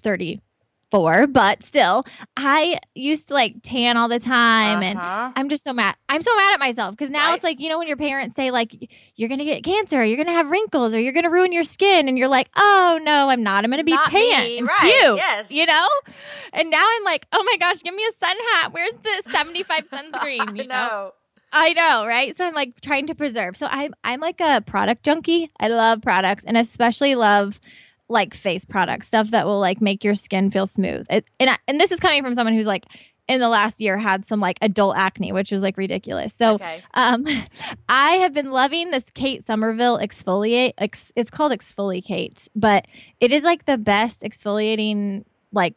[0.91, 2.05] 34, but still,
[2.37, 4.85] I used to like tan all the time, uh-huh.
[4.85, 5.97] and I'm just so mad.
[6.09, 7.35] I'm so mad at myself because now right.
[7.35, 8.75] it's like you know when your parents say like
[9.17, 12.19] you're gonna get cancer, you're gonna have wrinkles, or you're gonna ruin your skin, and
[12.19, 13.65] you're like, oh no, I'm not.
[13.65, 14.79] I'm gonna be not tan right.
[14.81, 15.17] cute.
[15.17, 15.89] Yes, you know.
[16.53, 18.73] And now I'm like, oh my gosh, give me a sun hat.
[18.73, 20.57] Where's the 75 sunscreen?
[20.57, 21.13] You know.
[21.53, 22.37] I know, right?
[22.37, 23.57] So I'm like trying to preserve.
[23.57, 25.51] So I'm I'm like a product junkie.
[25.61, 27.61] I love products and especially love
[28.09, 31.07] like face products, stuff that will like make your skin feel smooth.
[31.11, 32.85] It, and I, and this is coming from someone who's like
[33.29, 36.33] in the last year had some like adult acne, which was like ridiculous.
[36.33, 36.83] So okay.
[36.95, 37.25] um
[37.89, 40.75] I have been loving this Kate Somerville ExfoliKate.
[40.79, 42.87] Ex, it's called ExfoliKate, but
[43.21, 45.75] it is like the best exfoliating like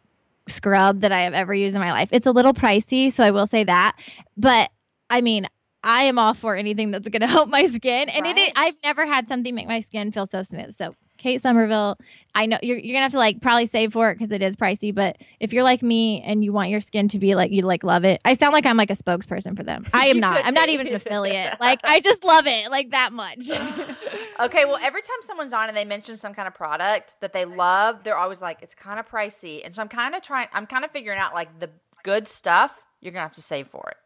[0.48, 2.10] scrub that I have ever used in my life.
[2.12, 3.96] It's a little pricey, so I will say that.
[4.38, 4.70] But
[5.10, 5.48] I mean,
[5.84, 8.10] I am all for anything that's going to help my skin.
[8.10, 8.38] And right.
[8.38, 10.76] it, I've never had something make my skin feel so smooth.
[10.76, 11.98] So Kate Somerville,
[12.34, 14.56] I know you're, you're gonna have to like probably save for it because it is
[14.56, 14.94] pricey.
[14.94, 17.84] But if you're like me and you want your skin to be like you like
[17.84, 19.86] love it, I sound like I'm like a spokesperson for them.
[19.94, 20.44] I am not.
[20.44, 21.58] I'm not even an affiliate.
[21.60, 23.50] like I just love it like that much.
[24.40, 27.46] okay, well every time someone's on and they mention some kind of product that they
[27.46, 30.48] love, they're always like it's kind of pricey, and so I'm kind of trying.
[30.54, 31.70] I'm kind of figuring out like the
[32.04, 33.98] good stuff you're gonna have to save for it.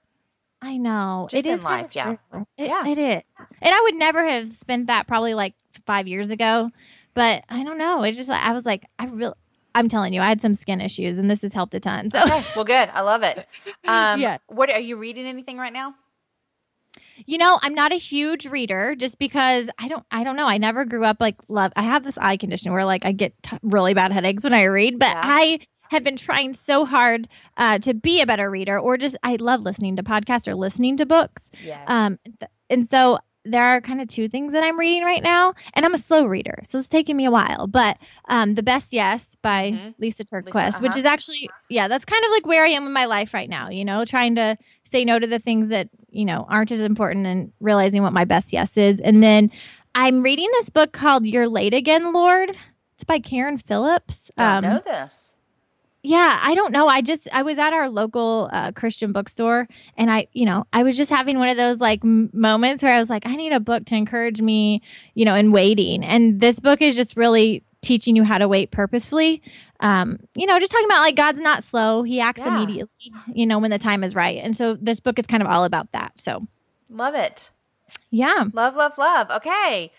[0.64, 1.28] I know.
[1.30, 2.16] Just it in is life, yeah.
[2.34, 2.88] It, yeah.
[2.88, 3.22] It is.
[3.62, 5.56] And I would never have spent that probably like
[5.86, 6.72] five years ago.
[7.14, 8.04] But I don't know.
[8.04, 9.34] It's just like I was like, I really
[9.76, 12.12] I'm telling you, I had some skin issues and this has helped a ton.
[12.12, 12.44] So okay.
[12.56, 12.90] well good.
[12.94, 13.48] I love it.
[13.86, 14.38] Um yeah.
[14.48, 15.96] what are you reading anything right now?
[17.26, 20.48] You know, I'm not a huge reader just because I don't I don't know.
[20.48, 23.34] I never grew up like love I have this eye condition where like I get
[23.44, 25.22] t- really bad headaches when I read, but yeah.
[25.24, 25.60] I
[25.94, 29.62] have been trying so hard uh, to be a better reader, or just I love
[29.62, 31.50] listening to podcasts or listening to books.
[31.64, 31.84] Yes.
[31.88, 35.54] Um, th- and so there are kind of two things that I'm reading right now,
[35.74, 37.68] and I'm a slow reader, so it's taking me a while.
[37.68, 37.98] But
[38.30, 39.90] um, the best yes by mm-hmm.
[40.00, 40.80] Lisa TerKeurst, uh-huh.
[40.82, 43.50] which is actually yeah, that's kind of like where I am in my life right
[43.50, 43.70] now.
[43.70, 47.28] You know, trying to say no to the things that you know aren't as important,
[47.28, 49.00] and realizing what my best yes is.
[49.02, 49.52] And then
[49.96, 52.56] I'm reading this book called "You're Late Again, Lord."
[52.96, 54.32] It's by Karen Phillips.
[54.38, 55.36] I um, know this
[56.04, 60.12] yeah i don't know i just i was at our local uh, christian bookstore and
[60.12, 63.00] i you know i was just having one of those like m- moments where i
[63.00, 64.82] was like i need a book to encourage me
[65.16, 68.72] you know in waiting and this book is just really teaching you how to wait
[68.72, 69.42] purposefully
[69.82, 72.56] um, you know just talking about like god's not slow he acts yeah.
[72.56, 75.50] immediately you know when the time is right and so this book is kind of
[75.50, 76.48] all about that so.
[76.94, 77.52] Love it.
[78.12, 78.46] Yeah.
[78.54, 79.30] Love love love.
[79.32, 79.92] Okay.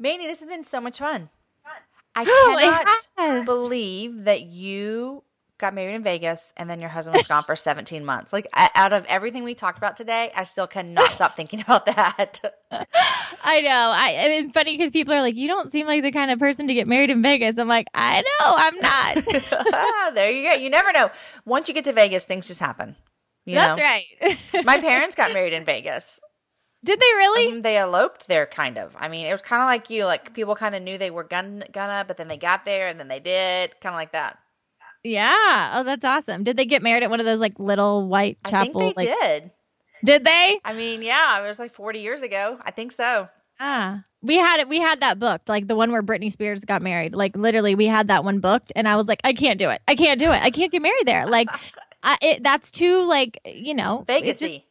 [0.00, 1.28] Mandy this has been so much fun.
[2.14, 2.24] I
[3.16, 5.22] cannot believe that you
[5.58, 8.32] got married in Vegas, and then your husband was gone for 17 months.
[8.32, 12.40] Like, out of everything we talked about today, I still cannot stop thinking about that.
[13.42, 13.70] I know.
[13.70, 16.38] I, I mean, funny because people are like, you don't seem like the kind of
[16.38, 17.58] person to get married in Vegas.
[17.58, 19.44] I'm like, I know, I'm not.
[19.74, 20.54] ah, there you go.
[20.54, 21.10] You never know.
[21.44, 22.96] Once you get to Vegas, things just happen.
[23.44, 23.84] You That's know?
[23.84, 24.64] right.
[24.64, 26.20] My parents got married in Vegas.
[26.84, 27.52] Did they really?
[27.52, 28.94] Um, they eloped there, kind of.
[28.96, 30.04] I mean, it was kind of like you.
[30.04, 33.00] Like people kind of knew they were gonna, gonna, but then they got there, and
[33.00, 34.38] then they did, kind of like that.
[35.04, 35.72] Yeah.
[35.74, 36.44] Oh, that's awesome.
[36.44, 38.80] Did they get married at one of those like little white chapel?
[38.80, 39.50] I think they like, did.
[40.04, 40.60] Did they?
[40.64, 42.58] I mean, yeah, it was like 40 years ago.
[42.62, 43.28] I think so.
[43.60, 44.68] Ah, we had it.
[44.68, 47.12] We had that booked, like the one where Britney Spears got married.
[47.12, 49.82] Like literally, we had that one booked, and I was like, I can't do it.
[49.88, 50.40] I can't do it.
[50.42, 51.26] I can't get married there.
[51.38, 51.48] Like,
[52.02, 54.64] I, it, that's too like you know Vegasy.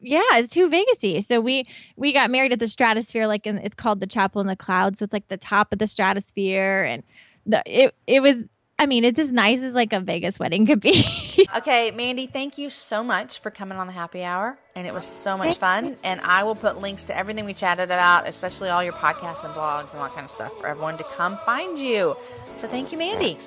[0.00, 1.24] yeah, it's too Vegasy.
[1.24, 1.66] So we
[1.96, 4.98] we got married at the Stratosphere, like in, it's called the Chapel in the Clouds.
[4.98, 7.02] So it's like the top of the Stratosphere, and
[7.46, 8.44] the it it was
[8.78, 11.02] I mean, it's as nice as like a Vegas wedding could be.
[11.56, 14.58] okay, Mandy, thank you so much for coming on the happy hour.
[14.74, 15.96] And it was so much fun.
[16.04, 19.54] And I will put links to everything we chatted about, especially all your podcasts and
[19.54, 22.16] blogs and all that kind of stuff for everyone to come find you.
[22.56, 23.38] So thank you, Mandy.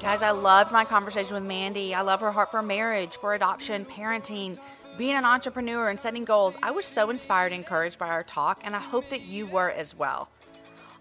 [0.00, 1.94] Guys, I loved my conversation with Mandy.
[1.94, 4.58] I love her heart for marriage, for adoption, parenting,
[4.98, 6.56] being an entrepreneur, and setting goals.
[6.62, 9.70] I was so inspired and encouraged by our talk, and I hope that you were
[9.70, 10.28] as well.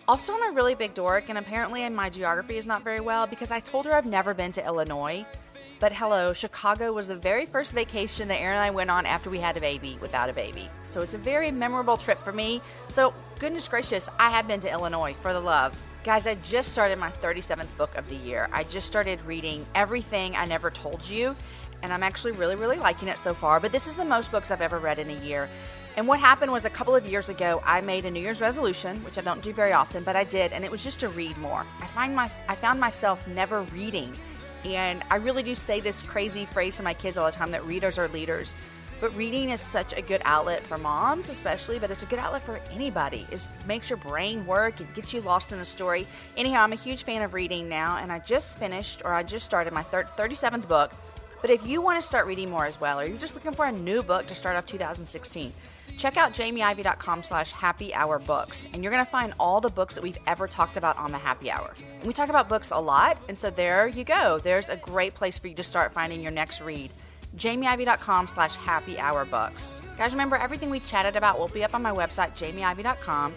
[0.06, 3.51] Also, I'm a really big dork, and apparently my geography is not very well because
[3.51, 5.26] I told her I've never been to Illinois.
[5.80, 9.30] But hello, Chicago was the very first vacation that Aaron and I went on after
[9.30, 10.70] we had a baby without a baby.
[10.88, 12.62] So it's a very memorable trip for me.
[12.89, 15.82] So, goodness gracious, I have been to Illinois for the love.
[16.04, 18.49] Guys, I just started my 37th book of the year.
[18.51, 21.34] I just started reading Everything I Never Told You,
[21.82, 23.62] and I'm actually really, really liking it so far.
[23.62, 25.49] But this is the most books I've ever read in a year.
[25.95, 28.97] And what happened was a couple of years ago, I made a New Year's resolution,
[29.03, 31.37] which I don't do very often, but I did, and it was just to read
[31.37, 31.65] more.
[31.81, 34.15] I find my I found myself never reading.
[34.65, 37.63] And I really do say this crazy phrase to my kids all the time that
[37.65, 38.55] readers are leaders.
[39.01, 42.43] But reading is such a good outlet for moms, especially, but it's a good outlet
[42.43, 43.27] for anybody.
[43.29, 46.07] It makes your brain work, it gets you lost in the story.
[46.37, 49.45] Anyhow, I'm a huge fan of reading now, and I just finished or I just
[49.45, 50.91] started my 37th book.
[51.41, 53.65] But if you want to start reading more as well, or you're just looking for
[53.65, 55.51] a new book to start off 2016,
[55.97, 59.95] check out jamieivey.com slash happy hour books and you're going to find all the books
[59.95, 62.79] that we've ever talked about on the happy hour and we talk about books a
[62.79, 66.21] lot and so there you go there's a great place for you to start finding
[66.21, 66.91] your next read
[67.37, 69.81] jamieivey.com slash happy hour books.
[69.97, 73.33] Guys, remember everything we chatted about will be up on my website, jamieivey.com.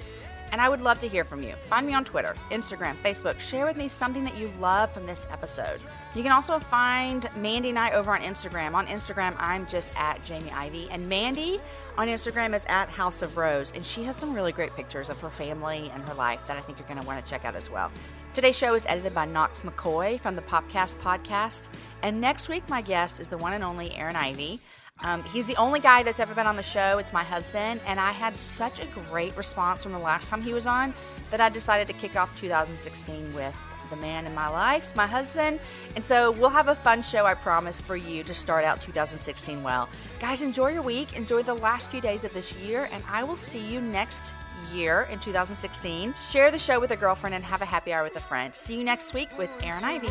[0.52, 1.54] And I would love to hear from you.
[1.68, 3.38] Find me on Twitter, Instagram, Facebook.
[3.38, 5.80] Share with me something that you love from this episode.
[6.16, 8.72] You can also find Mandy and I over on Instagram.
[8.72, 11.60] On Instagram, I'm just at Jamie Ivey, And Mandy
[11.98, 13.70] on Instagram is at House of Rose.
[13.74, 16.62] And she has some really great pictures of her family and her life that I
[16.62, 17.92] think you're going to want to check out as well.
[18.32, 21.64] Today's show is edited by Knox McCoy from the Popcast podcast.
[22.02, 24.58] And next week, my guest is the one and only Aaron Ivey.
[25.00, 26.96] Um, he's the only guy that's ever been on the show.
[26.96, 30.54] It's my husband, and I had such a great response from the last time he
[30.54, 30.94] was on
[31.30, 33.54] that I decided to kick off 2016 with
[33.90, 35.60] the man in my life, my husband.
[35.94, 39.62] And so we'll have a fun show, I promise, for you to start out 2016
[39.62, 39.88] well.
[40.20, 43.36] Guys, enjoy your week, enjoy the last few days of this year, and I will
[43.36, 44.34] see you next
[44.72, 46.14] year in 2016.
[46.30, 48.54] Share the show with a girlfriend and have a happy hour with a friend.
[48.54, 50.08] See you next week with Aaron Ivey.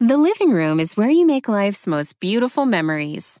[0.00, 3.40] The living room is where you make life's most beautiful memories.